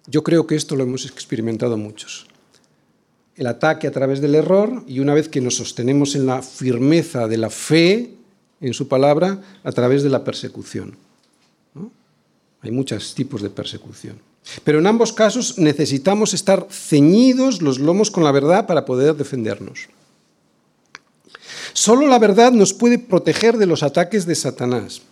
[0.09, 2.27] Yo creo que esto lo hemos experimentado muchos.
[3.37, 7.29] El ataque a través del error y una vez que nos sostenemos en la firmeza
[7.29, 8.17] de la fe
[8.61, 10.97] en su palabra, a través de la persecución.
[12.63, 14.19] Hay muchos tipos de persecución.
[14.65, 19.89] Pero en ambos casos necesitamos estar ceñidos los lomos con la verdad para poder defendernos.
[21.73, 25.03] Solo la verdad nos puede proteger de los ataques de Satanás.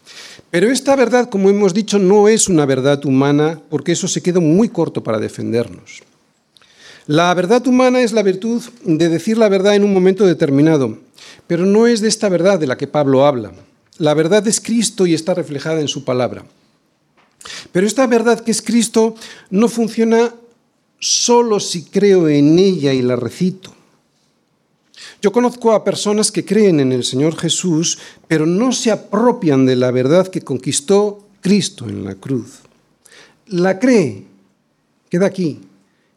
[0.50, 4.40] Pero esta verdad, como hemos dicho, no es una verdad humana, porque eso se queda
[4.40, 6.02] muy corto para defendernos.
[7.06, 10.98] La verdad humana es la virtud de decir la verdad en un momento determinado,
[11.46, 13.52] pero no es de esta verdad de la que Pablo habla.
[13.98, 16.46] La verdad es Cristo y está reflejada en su palabra.
[17.72, 19.14] Pero esta verdad que es Cristo
[19.50, 20.34] no funciona
[20.98, 23.74] solo si creo en ella y la recito.
[25.20, 29.76] Yo conozco a personas que creen en el Señor Jesús, pero no se apropian de
[29.76, 32.60] la verdad que conquistó Cristo en la cruz.
[33.46, 34.24] La cree,
[35.10, 35.60] queda aquí,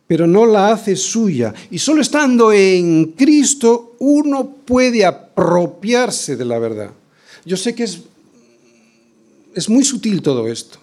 [0.07, 1.53] pero no la hace suya.
[1.69, 6.91] Y solo estando en Cristo uno puede apropiarse de la verdad.
[7.45, 7.99] Yo sé que es,
[9.53, 10.79] es muy sutil todo esto.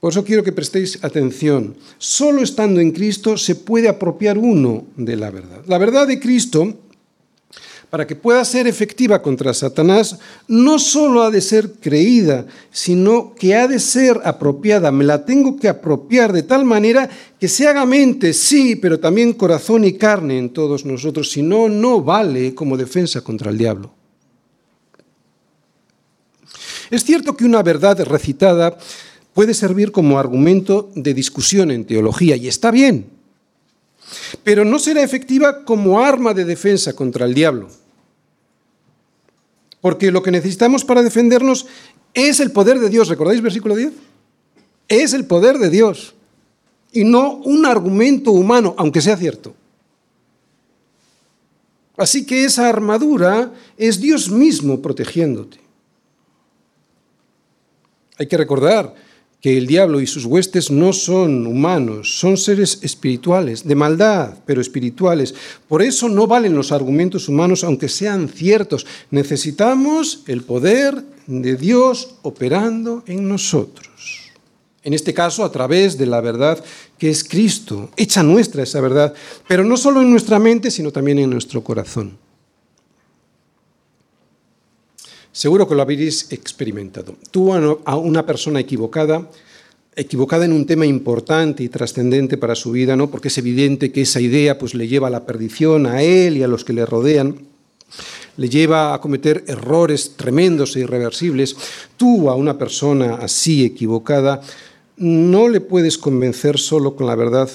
[0.00, 1.74] Por eso quiero que prestéis atención.
[1.98, 5.62] Solo estando en Cristo se puede apropiar uno de la verdad.
[5.66, 6.74] La verdad de Cristo
[7.90, 13.54] para que pueda ser efectiva contra Satanás, no solo ha de ser creída, sino que
[13.54, 14.92] ha de ser apropiada.
[14.92, 17.08] Me la tengo que apropiar de tal manera
[17.40, 21.30] que se haga mente, sí, pero también corazón y carne en todos nosotros.
[21.30, 23.94] Si no, no vale como defensa contra el diablo.
[26.90, 28.76] Es cierto que una verdad recitada
[29.32, 33.17] puede servir como argumento de discusión en teología, y está bien,
[34.44, 37.68] pero no será efectiva como arma de defensa contra el diablo.
[39.80, 41.66] Porque lo que necesitamos para defendernos
[42.14, 43.08] es el poder de Dios.
[43.08, 43.92] ¿Recordáis versículo 10?
[44.88, 46.14] Es el poder de Dios
[46.92, 49.54] y no un argumento humano, aunque sea cierto.
[51.96, 55.60] Así que esa armadura es Dios mismo protegiéndote.
[58.18, 58.94] Hay que recordar
[59.40, 64.60] que el diablo y sus huestes no son humanos, son seres espirituales, de maldad, pero
[64.60, 65.34] espirituales.
[65.68, 68.86] Por eso no valen los argumentos humanos, aunque sean ciertos.
[69.10, 73.88] Necesitamos el poder de Dios operando en nosotros.
[74.82, 76.64] En este caso, a través de la verdad
[76.98, 79.14] que es Cristo, hecha nuestra esa verdad,
[79.46, 82.16] pero no solo en nuestra mente, sino también en nuestro corazón.
[85.38, 87.14] Seguro que lo habéis experimentado.
[87.30, 89.30] Tú a una persona equivocada,
[89.94, 93.08] equivocada en un tema importante y trascendente para su vida, ¿no?
[93.08, 96.42] Porque es evidente que esa idea pues le lleva a la perdición a él y
[96.42, 97.36] a los que le rodean,
[98.36, 101.54] le lleva a cometer errores tremendos e irreversibles.
[101.96, 104.40] Tú a una persona así equivocada
[104.96, 107.48] no le puedes convencer solo con la verdad,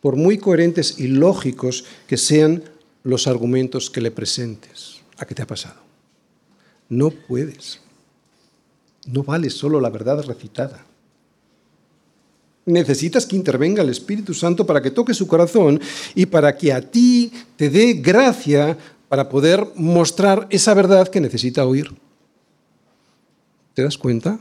[0.00, 2.62] por muy coherentes y lógicos que sean
[3.02, 5.02] los argumentos que le presentes.
[5.18, 5.83] ¿A qué te ha pasado?
[6.88, 7.80] No puedes.
[9.06, 10.84] No vale solo la verdad recitada.
[12.66, 15.80] Necesitas que intervenga el Espíritu Santo para que toque su corazón
[16.14, 21.66] y para que a ti te dé gracia para poder mostrar esa verdad que necesita
[21.66, 21.92] oír.
[23.74, 24.38] ¿Te das cuenta?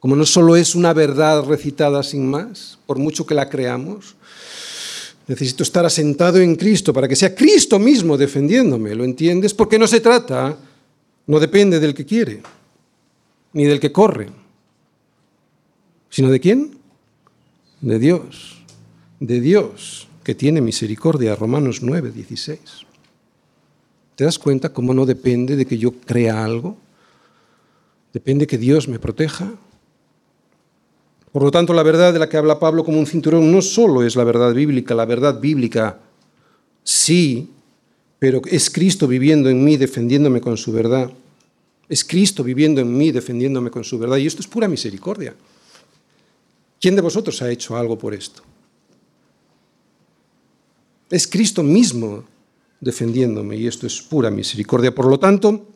[0.00, 4.16] Como no solo es una verdad recitada sin más, por mucho que la creamos,
[5.26, 9.54] necesito estar asentado en Cristo para que sea Cristo mismo defendiéndome, ¿lo entiendes?
[9.54, 10.58] Porque no se trata
[11.32, 12.42] no depende del que quiere,
[13.54, 14.28] ni del que corre,
[16.10, 16.76] sino de quién?
[17.80, 18.60] De Dios,
[19.18, 22.60] de Dios que tiene misericordia, Romanos 9, 16.
[24.14, 26.76] ¿Te das cuenta cómo no depende de que yo crea algo?
[28.12, 29.54] Depende que Dios me proteja.
[31.32, 34.04] Por lo tanto, la verdad de la que habla Pablo como un cinturón no solo
[34.04, 35.98] es la verdad bíblica, la verdad bíblica
[36.84, 37.48] sí
[38.22, 41.10] pero es Cristo viviendo en mí, defendiéndome con su verdad.
[41.88, 44.16] Es Cristo viviendo en mí, defendiéndome con su verdad.
[44.16, 45.34] Y esto es pura misericordia.
[46.80, 48.42] ¿Quién de vosotros ha hecho algo por esto?
[51.10, 52.24] Es Cristo mismo
[52.80, 54.94] defendiéndome y esto es pura misericordia.
[54.94, 55.68] Por lo tanto,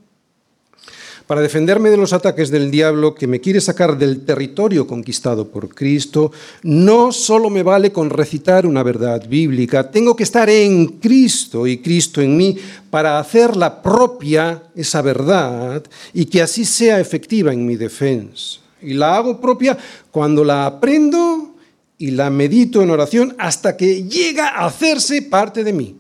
[1.27, 5.75] para defenderme de los ataques del diablo que me quiere sacar del territorio conquistado por
[5.75, 6.31] Cristo,
[6.63, 11.79] no solo me vale con recitar una verdad bíblica, tengo que estar en Cristo y
[11.79, 12.57] Cristo en mí
[12.91, 15.83] para hacerla propia esa verdad
[16.15, 18.61] y que así sea efectiva en mi defensa.
[18.81, 19.77] Y la hago propia
[20.11, 21.57] cuando la aprendo
[21.99, 25.97] y la medito en oración hasta que llega a hacerse parte de mí.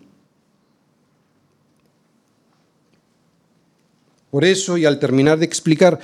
[4.37, 5.99] Por eso, y al terminar de explicar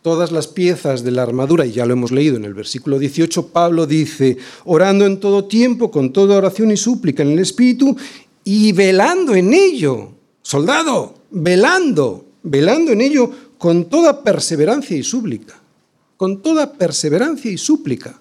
[0.00, 3.48] todas las piezas de la armadura, y ya lo hemos leído en el versículo 18,
[3.48, 7.94] Pablo dice, orando en todo tiempo, con toda oración y súplica en el Espíritu,
[8.44, 15.60] y velando en ello, soldado, velando, velando en ello con toda perseverancia y súplica,
[16.16, 18.18] con toda perseverancia y súplica.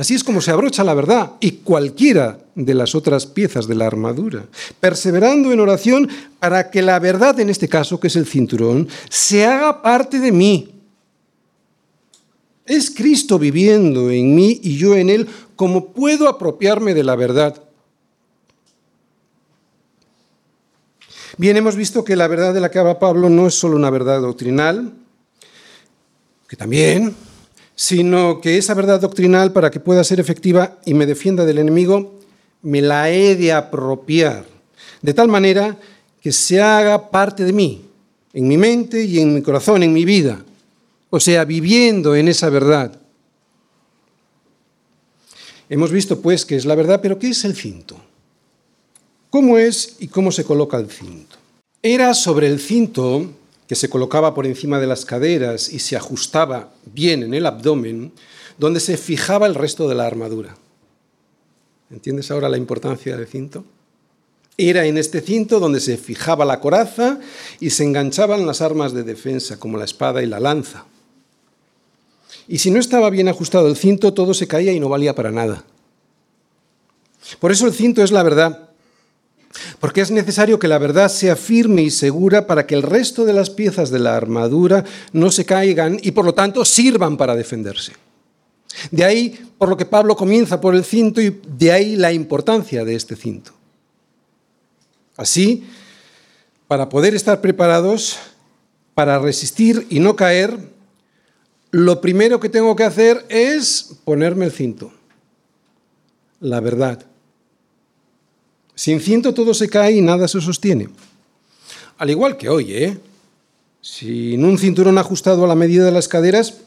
[0.00, 3.86] Así es como se abrocha la verdad y cualquiera de las otras piezas de la
[3.86, 4.46] armadura,
[4.80, 9.44] perseverando en oración para que la verdad, en este caso, que es el cinturón, se
[9.44, 10.72] haga parte de mí.
[12.64, 17.62] Es Cristo viviendo en mí y yo en Él, como puedo apropiarme de la verdad.
[21.36, 23.90] Bien, hemos visto que la verdad de la que habla Pablo no es solo una
[23.90, 24.94] verdad doctrinal,
[26.48, 27.14] que también,
[27.80, 32.12] sino que esa verdad doctrinal, para que pueda ser efectiva y me defienda del enemigo,
[32.60, 34.44] me la he de apropiar,
[35.00, 35.78] de tal manera
[36.20, 37.82] que se haga parte de mí,
[38.34, 40.44] en mi mente y en mi corazón, en mi vida,
[41.08, 43.00] o sea, viviendo en esa verdad.
[45.70, 47.96] Hemos visto pues que es la verdad, pero ¿qué es el cinto?
[49.30, 51.36] ¿Cómo es y cómo se coloca el cinto?
[51.82, 53.39] Era sobre el cinto
[53.70, 58.10] que se colocaba por encima de las caderas y se ajustaba bien en el abdomen,
[58.58, 60.56] donde se fijaba el resto de la armadura.
[61.88, 63.64] ¿Entiendes ahora la importancia del cinto?
[64.56, 67.20] Era en este cinto donde se fijaba la coraza
[67.60, 70.86] y se enganchaban las armas de defensa, como la espada y la lanza.
[72.48, 75.30] Y si no estaba bien ajustado el cinto, todo se caía y no valía para
[75.30, 75.62] nada.
[77.38, 78.69] Por eso el cinto es la verdad.
[79.80, 83.32] Porque es necesario que la verdad sea firme y segura para que el resto de
[83.32, 87.92] las piezas de la armadura no se caigan y por lo tanto sirvan para defenderse.
[88.90, 92.84] De ahí por lo que Pablo comienza por el cinto y de ahí la importancia
[92.84, 93.52] de este cinto.
[95.16, 95.64] Así,
[96.68, 98.18] para poder estar preparados
[98.94, 100.56] para resistir y no caer,
[101.70, 104.92] lo primero que tengo que hacer es ponerme el cinto,
[106.40, 107.09] la verdad.
[108.80, 110.88] Sin cinto todo se cae y nada se sostiene.
[111.98, 112.98] Al igual que hoy, ¿eh?
[113.82, 116.62] Sin un cinturón ajustado a la medida de las caderas,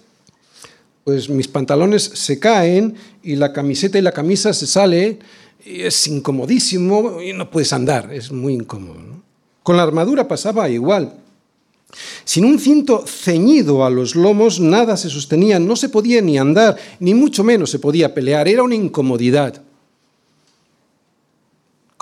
[1.04, 2.94] pues mis pantalones se caen
[3.24, 5.18] y la camiseta y la camisa se sale,
[5.66, 9.00] es incomodísimo y no puedes andar, es muy incómodo.
[9.64, 11.16] Con la armadura pasaba igual.
[12.26, 16.78] Sin un cinto ceñido a los lomos, nada se sostenía, no se podía ni andar,
[17.00, 19.64] ni mucho menos se podía pelear, era una incomodidad.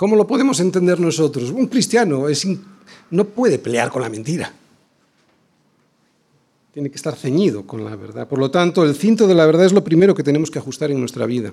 [0.02, 1.52] ¿Cómo lo podemos entender nosotros?
[1.52, 2.26] Un cristiano
[3.12, 4.52] no puede pelear con la mentira.
[6.74, 8.26] Tiene que estar ceñido con la verdad.
[8.26, 10.90] Por lo tanto, el cinto de la verdad es lo primero que tenemos que ajustar
[10.90, 11.52] en nuestra vida.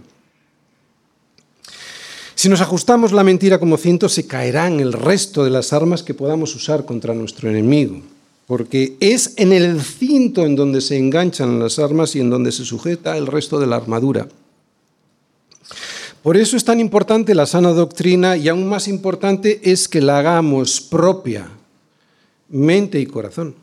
[2.33, 6.15] Si nos ajustamos la mentira como cinto, se caerán el resto de las armas que
[6.15, 8.01] podamos usar contra nuestro enemigo,
[8.47, 12.65] porque es en el cinto en donde se enganchan las armas y en donde se
[12.65, 14.27] sujeta el resto de la armadura.
[16.23, 20.19] Por eso es tan importante la sana doctrina y aún más importante es que la
[20.19, 21.49] hagamos propia,
[22.49, 23.55] mente y corazón.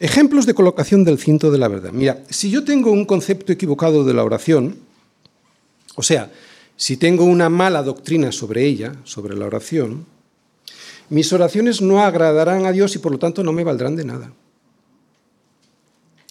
[0.00, 1.90] Ejemplos de colocación del cinto de la verdad.
[1.92, 4.78] Mira, si yo tengo un concepto equivocado de la oración,
[5.96, 6.30] o sea,
[6.76, 10.06] si tengo una mala doctrina sobre ella, sobre la oración,
[11.08, 14.30] mis oraciones no agradarán a Dios y por lo tanto no me valdrán de nada.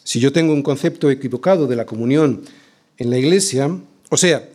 [0.08, 2.44] Si yo tengo un concepto equivocado de la comunión
[2.98, 3.70] en la iglesia,
[4.10, 4.48] o sea,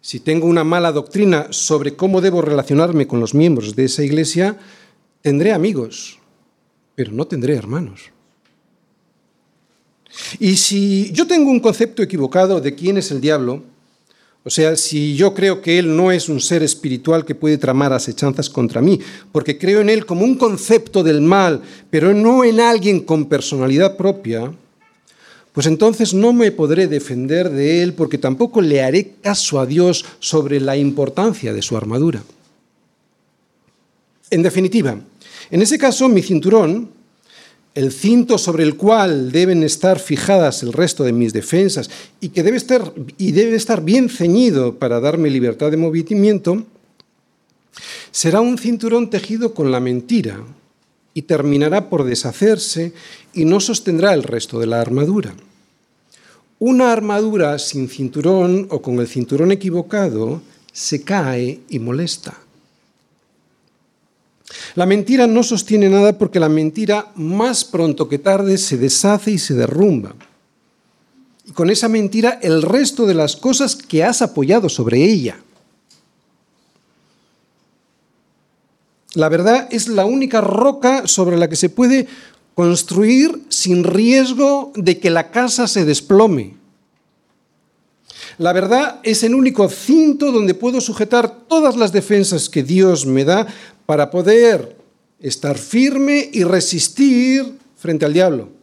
[0.00, 4.58] si tengo una mala doctrina sobre cómo debo relacionarme con los miembros de esa iglesia,
[5.22, 6.18] tendré amigos,
[6.96, 8.10] pero no tendré hermanos.
[10.40, 13.62] Y si yo tengo un concepto equivocado de quién es el diablo,
[14.42, 17.92] o sea, si yo creo que él no es un ser espiritual que puede tramar
[17.92, 18.98] asechanzas contra mí,
[19.30, 23.96] porque creo en él como un concepto del mal, pero no en alguien con personalidad
[23.96, 24.52] propia,
[25.56, 30.04] pues entonces no me podré defender de él porque tampoco le haré caso a Dios
[30.18, 32.22] sobre la importancia de su armadura.
[34.28, 35.00] En definitiva,
[35.50, 36.90] en ese caso mi cinturón,
[37.74, 41.88] el cinto sobre el cual deben estar fijadas el resto de mis defensas
[42.20, 46.66] y que debe estar, y debe estar bien ceñido para darme libertad de movimiento,
[48.10, 50.38] será un cinturón tejido con la mentira
[51.16, 52.92] y terminará por deshacerse
[53.32, 55.32] y no sostendrá el resto de la armadura.
[56.58, 60.42] Una armadura sin cinturón o con el cinturón equivocado
[60.74, 62.36] se cae y molesta.
[64.74, 69.38] La mentira no sostiene nada porque la mentira más pronto que tarde se deshace y
[69.38, 70.14] se derrumba.
[71.46, 75.38] Y con esa mentira el resto de las cosas que has apoyado sobre ella.
[79.14, 82.06] La verdad es la única roca sobre la que se puede
[82.54, 86.56] construir sin riesgo de que la casa se desplome.
[88.38, 93.24] La verdad es el único cinto donde puedo sujetar todas las defensas que Dios me
[93.24, 93.46] da
[93.86, 94.76] para poder
[95.20, 98.55] estar firme y resistir frente al diablo.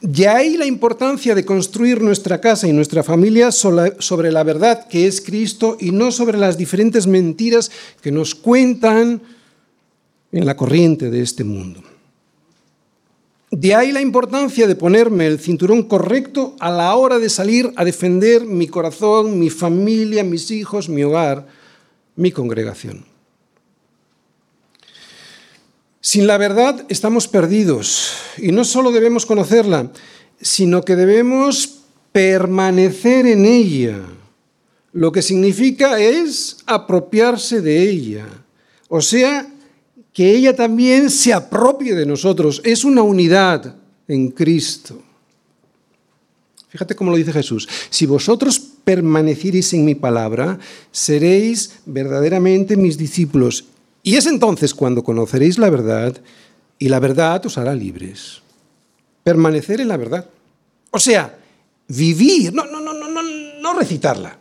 [0.00, 5.06] De ahí la importancia de construir nuestra casa y nuestra familia sobre la verdad que
[5.06, 9.22] es Cristo y no sobre las diferentes mentiras que nos cuentan
[10.32, 11.82] en la corriente de este mundo.
[13.50, 17.84] De ahí la importancia de ponerme el cinturón correcto a la hora de salir a
[17.84, 21.46] defender mi corazón, mi familia, mis hijos, mi hogar,
[22.16, 23.11] mi congregación.
[26.04, 29.92] Sin la verdad estamos perdidos y no solo debemos conocerla,
[30.40, 31.78] sino que debemos
[32.10, 34.00] permanecer en ella.
[34.92, 38.26] Lo que significa es apropiarse de ella.
[38.88, 39.48] O sea,
[40.12, 42.60] que ella también se apropie de nosotros.
[42.64, 43.76] Es una unidad
[44.08, 45.00] en Cristo.
[46.68, 47.68] Fíjate cómo lo dice Jesús.
[47.90, 50.58] Si vosotros permaneciereis en mi palabra,
[50.90, 53.66] seréis verdaderamente mis discípulos.
[54.02, 56.20] Y es entonces cuando conoceréis la verdad
[56.78, 58.42] y la verdad os hará libres.
[59.22, 60.28] Permanecer en la verdad.
[60.90, 61.38] O sea,
[61.88, 64.38] vivir, no, no, no, no, no, no recitarla.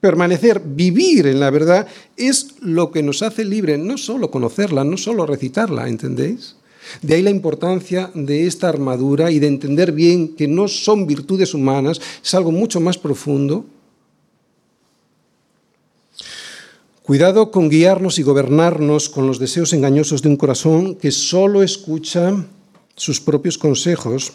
[0.00, 4.96] Permanecer, vivir en la verdad es lo que nos hace libre, no solo conocerla, no
[4.96, 6.56] solo recitarla, ¿entendéis?
[7.02, 11.52] De ahí la importancia de esta armadura y de entender bien que no son virtudes
[11.52, 13.66] humanas, es algo mucho más profundo.
[17.08, 22.44] Cuidado con guiarnos y gobernarnos con los deseos engañosos de un corazón que solo escucha
[22.96, 24.34] sus propios consejos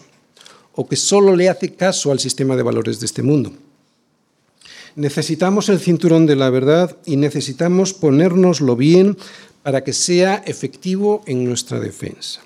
[0.73, 3.53] o que solo le hace caso al sistema de valores de este mundo.
[4.95, 9.19] Necesitamos el cinturón de la verdad y necesitamos ponérnoslo bien
[9.61, 12.41] para que sea efectivo en nuestra defensa.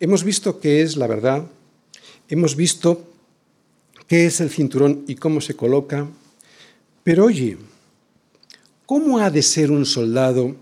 [0.00, 1.44] Hemos visto qué es la verdad,
[2.28, 3.04] hemos visto
[4.08, 6.08] qué es el cinturón y cómo se coloca,
[7.04, 7.56] pero oye,
[8.86, 10.56] ¿cómo ha de ser un soldado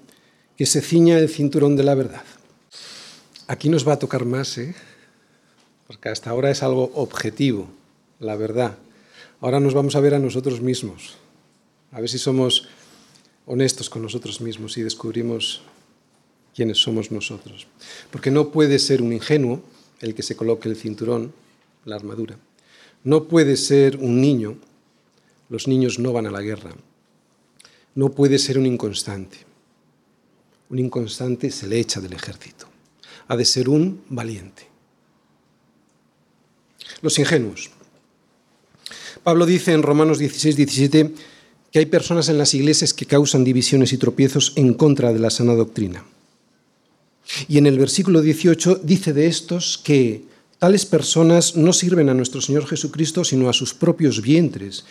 [0.56, 2.24] que se ciña el cinturón de la verdad?
[3.46, 4.74] Aquí nos va a tocar más, ¿eh?
[5.86, 7.68] porque hasta ahora es algo objetivo,
[8.18, 8.78] la verdad.
[9.40, 11.16] Ahora nos vamos a ver a nosotros mismos,
[11.92, 12.68] a ver si somos
[13.46, 15.60] honestos con nosotros mismos y descubrimos
[16.54, 17.66] quiénes somos nosotros.
[18.10, 19.62] Porque no puede ser un ingenuo
[20.00, 21.32] el que se coloque el cinturón,
[21.84, 22.38] la armadura.
[23.02, 24.56] No puede ser un niño,
[25.50, 26.74] los niños no van a la guerra.
[27.94, 29.38] No puede ser un inconstante.
[30.70, 32.66] Un inconstante se le echa del ejército.
[33.28, 34.68] Ha de ser un valiente.
[37.00, 37.70] Los ingenuos.
[39.22, 41.14] Pablo dice en Romanos 16, 17
[41.70, 45.30] que hay personas en las iglesias que causan divisiones y tropiezos en contra de la
[45.30, 46.04] sana doctrina.
[47.48, 50.24] Y en el versículo 18 dice de estos que
[50.58, 54.84] tales personas no sirven a nuestro Señor Jesucristo, sino a sus propios vientres.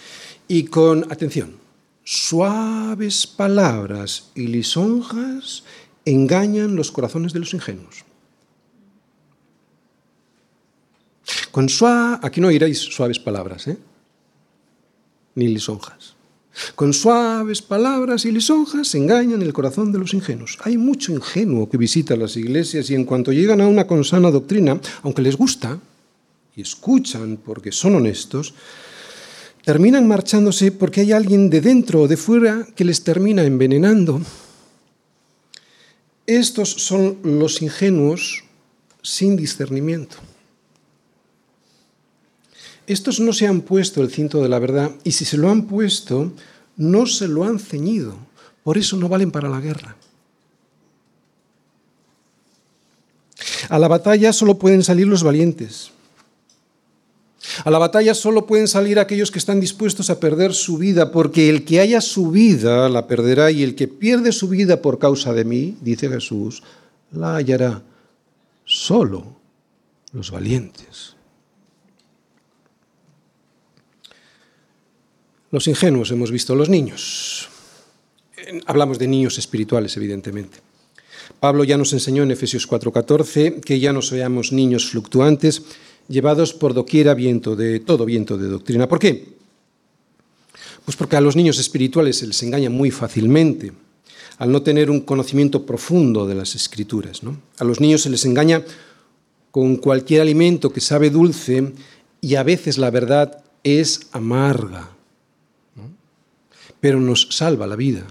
[0.47, 1.62] Y con, atención,
[2.03, 5.63] suaves palabras y lisonjas
[6.05, 8.03] engañan los corazones de los ingenuos.
[11.51, 13.77] Con suave, aquí no oiréis suaves palabras, ¿eh?
[15.35, 16.15] ni lisonjas.
[16.75, 20.57] Con suaves palabras y lisonjas engañan el corazón de los ingenuos.
[20.63, 24.79] Hay mucho ingenuo que visita las iglesias y en cuanto llegan a una consana doctrina,
[25.01, 25.79] aunque les gusta
[26.55, 28.53] y escuchan porque son honestos,
[29.63, 34.21] terminan marchándose porque hay alguien de dentro o de fuera que les termina envenenando.
[36.27, 38.43] Estos son los ingenuos
[39.01, 40.17] sin discernimiento.
[42.87, 45.67] Estos no se han puesto el cinto de la verdad y si se lo han
[45.67, 46.33] puesto,
[46.75, 48.17] no se lo han ceñido.
[48.63, 49.95] Por eso no valen para la guerra.
[53.69, 55.92] A la batalla solo pueden salir los valientes.
[57.63, 61.49] A la batalla solo pueden salir aquellos que están dispuestos a perder su vida, porque
[61.49, 65.33] el que haya su vida la perderá y el que pierde su vida por causa
[65.33, 66.63] de mí, dice Jesús,
[67.11, 67.83] la hallará.
[68.65, 69.25] Solo
[70.13, 71.15] los valientes.
[75.51, 77.49] Los ingenuos hemos visto los niños.
[78.65, 80.59] Hablamos de niños espirituales, evidentemente.
[81.39, 85.61] Pablo ya nos enseñó en Efesios 4:14 que ya no seamos niños fluctuantes,
[86.07, 88.87] llevados por doquiera viento de todo viento de doctrina.
[88.87, 89.33] ¿Por qué?
[90.85, 93.71] Pues porque a los niños espirituales se les engaña muy fácilmente,
[94.37, 97.21] al no tener un conocimiento profundo de las escrituras.
[97.57, 98.63] A los niños se les engaña
[99.51, 101.73] con cualquier alimento que sabe dulce
[102.19, 104.93] y a veces la verdad es amarga
[106.83, 108.05] pero nos salva la vida.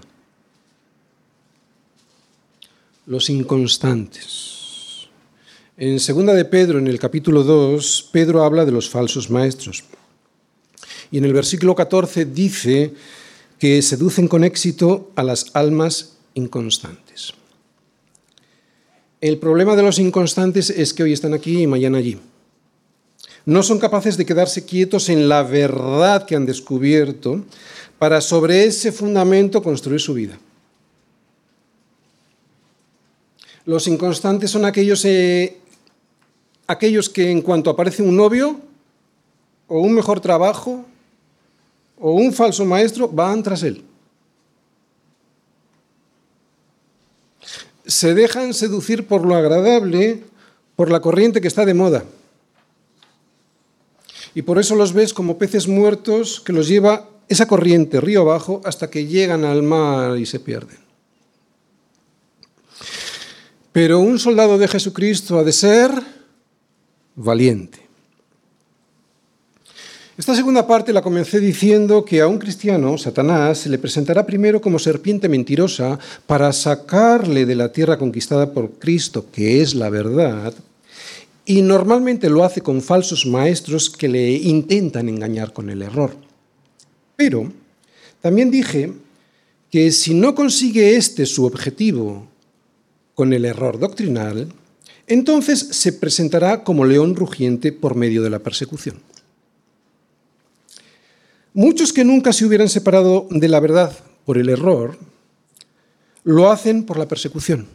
[3.05, 4.62] Los inconstantes.
[5.77, 9.85] En segunda de Pedro, en el capítulo 2, Pedro habla de los falsos maestros.
[11.11, 12.93] Y en el versículo 14 dice
[13.59, 17.33] que seducen con éxito a las almas inconstantes.
[19.21, 22.19] El problema de los inconstantes es que hoy están aquí y mañana allí.
[23.47, 27.45] No son capaces de quedarse quietos en la verdad que han descubierto,
[27.99, 30.37] para sobre ese fundamento construir su vida.
[33.65, 35.59] Los inconstantes son aquellos, eh,
[36.67, 38.61] aquellos que en cuanto aparece un novio
[39.69, 40.85] o un mejor trabajo
[41.99, 43.85] o un falso maestro, van tras él.
[47.87, 50.25] Se dejan seducir por lo agradable,
[50.75, 52.05] por la corriente que está de moda.
[54.35, 58.61] Y por eso los ves como peces muertos que los lleva esa corriente río abajo
[58.65, 60.79] hasta que llegan al mar y se pierden.
[63.73, 65.91] Pero un soldado de Jesucristo ha de ser
[67.17, 67.83] valiente.
[70.17, 74.61] Esta segunda parte la comencé diciendo que a un cristiano, Satanás, se le presentará primero
[74.61, 80.53] como serpiente mentirosa para sacarle de la tierra conquistada por Cristo, que es la verdad,
[81.47, 86.15] y normalmente lo hace con falsos maestros que le intentan engañar con el error.
[87.17, 87.51] Pero
[88.21, 88.93] también dije
[89.71, 92.29] que si no consigue este su objetivo
[93.15, 94.49] con el error doctrinal,
[95.07, 99.01] entonces se presentará como león rugiente por medio de la persecución.
[101.55, 103.93] Muchos que nunca se hubieran separado de la verdad
[104.25, 104.97] por el error,
[106.25, 107.67] lo hacen por la persecución.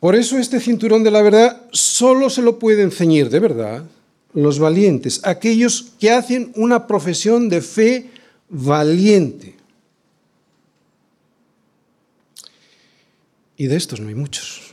[0.00, 3.84] Por eso este cinturón de la verdad solo se lo pueden ceñir de verdad
[4.34, 8.10] los valientes, aquellos que hacen una profesión de fe
[8.50, 9.56] valiente.
[13.56, 14.65] Y de estos no hay muchos.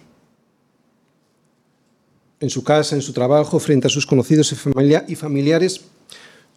[2.44, 4.54] En su casa, en su trabajo, frente a sus conocidos
[5.08, 5.80] y familiares,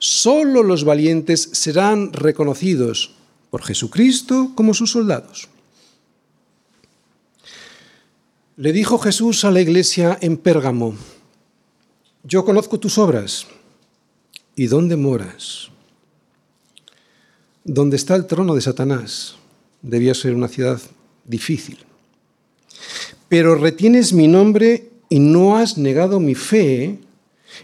[0.01, 3.15] solo los valientes serán reconocidos
[3.51, 5.47] por Jesucristo como sus soldados.
[8.57, 10.97] Le dijo Jesús a la iglesia en Pérgamo,
[12.25, 13.47] yo conozco tus obras
[14.57, 15.69] y dónde moras.
[17.63, 19.37] Donde está el trono de Satanás
[19.83, 20.81] debía ser una ciudad
[21.25, 21.79] difícil.
[23.29, 26.99] Pero retienes mi nombre y no has negado mi fe,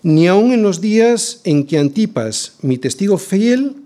[0.03, 3.77] ni aun en los días en que Antipas, mi testigo fiel,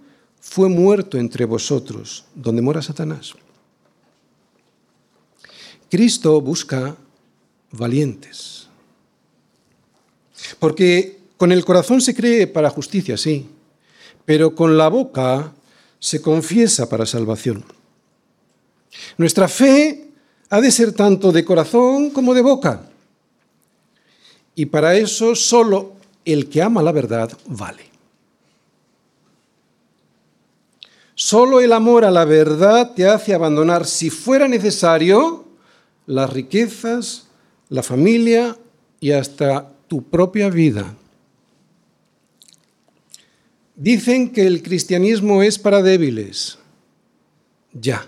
[0.40, 3.34] fue muerto entre vosotros, donde mora Satanás.
[5.90, 6.96] Cristo busca
[7.72, 8.68] valientes.
[10.58, 13.48] Porque con el corazón se cree para justicia, sí,
[14.24, 15.52] pero con la boca
[15.98, 17.64] se confiesa para salvación.
[19.18, 20.08] Nuestra fe
[20.50, 22.88] ha de ser tanto de corazón como de boca.
[24.56, 25.92] Y para eso solo
[26.24, 27.84] el que ama la verdad vale.
[31.14, 35.44] Solo el amor a la verdad te hace abandonar, si fuera necesario,
[36.06, 37.28] las riquezas,
[37.68, 38.56] la familia
[38.98, 40.96] y hasta tu propia vida.
[43.76, 46.58] Dicen que el cristianismo es para débiles.
[47.72, 48.06] Ya.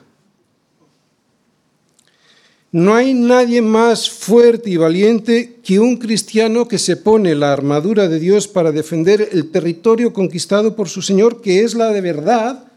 [2.79, 8.07] No hay nadie más fuerte y valiente que un cristiano que se pone la armadura
[8.07, 12.71] de Dios para defender el territorio conquistado por su Señor, que es la de verdad,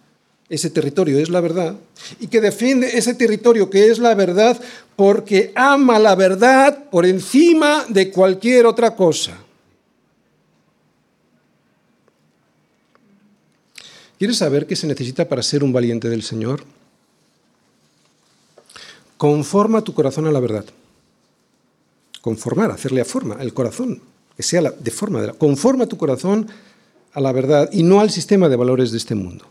[0.50, 1.76] ese territorio es la verdad,
[2.20, 4.60] y que defiende ese territorio que es la verdad
[4.96, 9.38] porque ama la verdad por encima de cualquier otra cosa.
[14.18, 16.64] ¿Quieres saber qué se necesita para ser un valiente del Señor?
[19.22, 20.66] Conforma tu corazón a la verdad.
[22.22, 24.02] Conformar, hacerle a forma, el corazón,
[24.36, 26.48] que sea de forma de la, conforma tu corazón
[27.14, 29.46] a la verdad y no al sistema de valores de este mundo.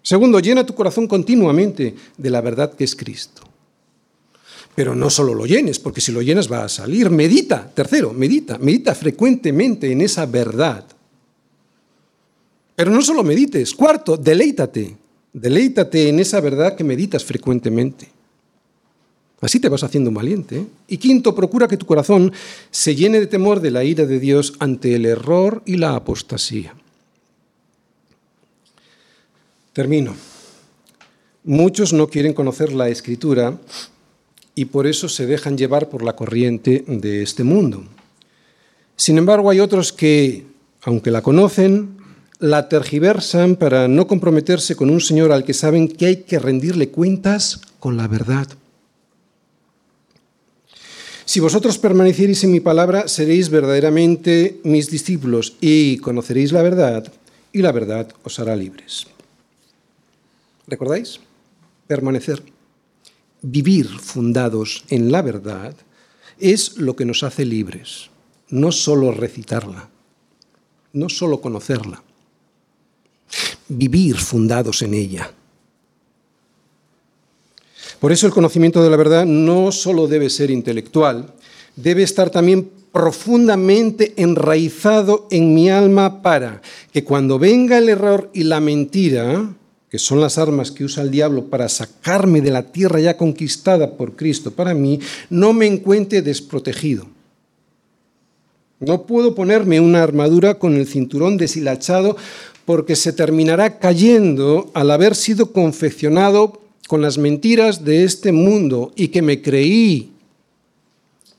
[0.00, 3.42] Segundo, llena tu corazón continuamente de la verdad que es Cristo.
[4.76, 7.10] Pero no solo lo llenes, porque si lo llenas va a salir.
[7.10, 7.68] Medita.
[7.74, 8.58] Tercero, medita.
[8.58, 10.84] Medita frecuentemente en esa verdad.
[12.76, 13.74] Pero no solo medites.
[13.74, 14.96] Cuarto, deleítate.
[15.32, 18.19] Deleítate en esa verdad que meditas frecuentemente.
[19.40, 20.58] Así te vas haciendo un valiente.
[20.58, 20.66] ¿eh?
[20.88, 22.32] Y quinto, procura que tu corazón
[22.70, 26.74] se llene de temor de la ira de Dios ante el error y la apostasía.
[29.72, 30.14] Termino.
[31.44, 33.58] Muchos no quieren conocer la escritura
[34.54, 37.84] y por eso se dejan llevar por la corriente de este mundo.
[38.96, 40.44] Sin embargo, hay otros que,
[40.82, 41.96] aunque la conocen,
[42.40, 46.90] la tergiversan para no comprometerse con un Señor al que saben que hay que rendirle
[46.90, 48.46] cuentas con la verdad.
[51.30, 57.06] Si vosotros permaneciereis en mi palabra, seréis verdaderamente mis discípulos y conoceréis la verdad,
[57.52, 59.06] y la verdad os hará libres.
[60.66, 61.20] ¿Recordáis?
[61.86, 62.42] Permanecer,
[63.42, 65.76] vivir fundados en la verdad
[66.40, 68.10] es lo que nos hace libres,
[68.48, 69.88] no solo recitarla,
[70.94, 72.02] no solo conocerla,
[73.68, 75.32] vivir fundados en ella.
[78.00, 81.34] Por eso el conocimiento de la verdad no solo debe ser intelectual,
[81.76, 88.44] debe estar también profundamente enraizado en mi alma para que cuando venga el error y
[88.44, 89.54] la mentira,
[89.90, 93.96] que son las armas que usa el diablo para sacarme de la tierra ya conquistada
[93.96, 94.98] por Cristo para mí,
[95.28, 97.06] no me encuentre desprotegido.
[98.80, 102.16] No puedo ponerme una armadura con el cinturón deshilachado
[102.64, 109.06] porque se terminará cayendo al haber sido confeccionado con las mentiras de este mundo y
[109.06, 110.10] que me creí,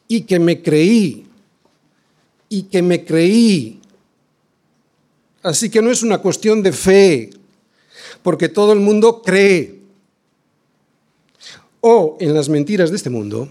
[0.08, 1.28] y que me creí,
[2.48, 3.82] y que me creí.
[5.44, 7.32] Así que no es una cuestión de fe,
[8.24, 9.82] porque todo el mundo cree
[11.82, 13.50] o en las mentiras de este mundo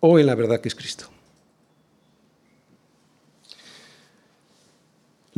[0.00, 1.08] o en la verdad que es Cristo.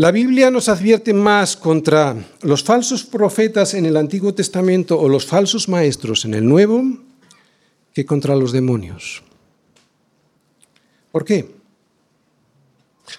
[0.01, 5.27] La Biblia nos advierte más contra los falsos profetas en el Antiguo Testamento o los
[5.27, 6.83] falsos maestros en el Nuevo
[7.93, 9.23] que contra los demonios.
[11.13, 11.51] ¿Por qué?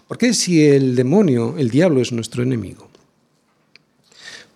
[0.08, 2.90] Porque si el demonio, el diablo, es nuestro enemigo?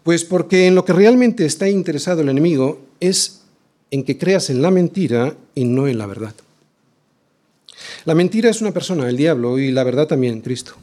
[0.01, 3.43] Pues porque en lo que realmente está interesado el enemigo es
[3.91, 6.33] en que creas en la mentira y no en la verdad.
[8.05, 10.73] La mentira es una persona, el diablo, y la verdad también, Cristo.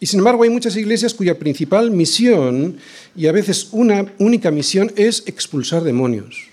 [0.00, 2.78] Y sin embargo hay muchas iglesias cuya principal misión,
[3.14, 6.48] y a veces una única misión, es expulsar demonios.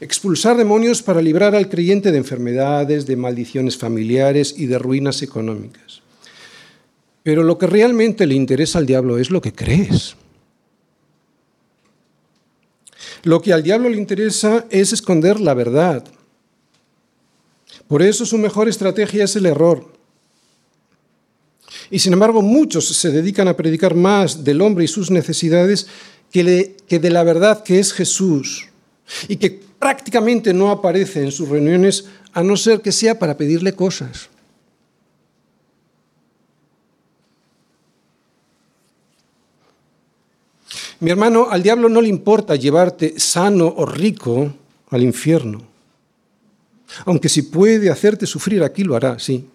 [0.00, 6.02] Expulsar demonios para librar al creyente de enfermedades, de maldiciones familiares y de ruinas económicas.
[7.22, 10.16] Pero lo que realmente le interesa al diablo es lo que crees.
[13.22, 16.04] Lo que al diablo le interesa es esconder la verdad.
[17.86, 19.97] Por eso su mejor estrategia es el error.
[21.90, 25.86] Y sin embargo muchos se dedican a predicar más del hombre y sus necesidades
[26.30, 28.68] que, de la verdad que es Jesús
[29.26, 33.72] y que prácticamente no aparece en sus reuniones a no ser que sea para pedirle
[33.72, 34.28] cosas.
[41.00, 44.52] Mi hermano, al diablo no le importa llevarte sano o rico
[44.90, 45.62] al infierno.
[47.04, 49.46] Aunque si puede hacerte sufrir aquí, lo hará, sí.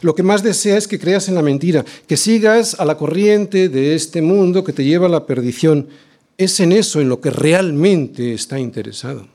[0.00, 3.68] Lo que más desea es que creas en la mentira, que sigas a la corriente
[3.68, 5.88] de este mundo que te lleva a la perdición.
[6.36, 9.26] Es en eso en lo que realmente está interesado.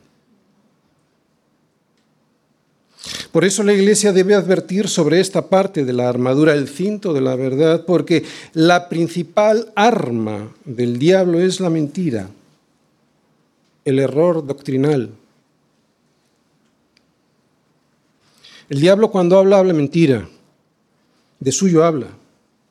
[3.31, 7.21] Por eso la Iglesia debe advertir sobre esta parte de la armadura, el cinto de
[7.21, 8.23] la verdad, porque
[8.53, 12.29] la principal arma del diablo es la mentira,
[13.85, 15.11] el error doctrinal.
[18.69, 20.29] El diablo cuando habla, habla mentira.
[21.39, 22.07] De suyo habla,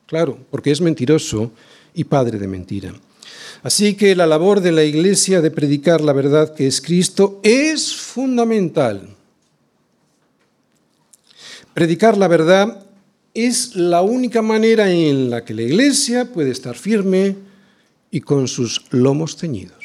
[0.05, 1.51] claro, porque es mentiroso
[1.93, 2.93] y padre de mentira.
[3.63, 7.93] Así que la labor de la Iglesia de predicar la verdad que es Cristo es
[7.95, 9.09] fundamental.
[11.73, 12.85] Predicar la verdad
[13.33, 17.35] es la única manera en la que la Iglesia puede estar firme
[18.11, 19.78] y con sus lomos ceñidos.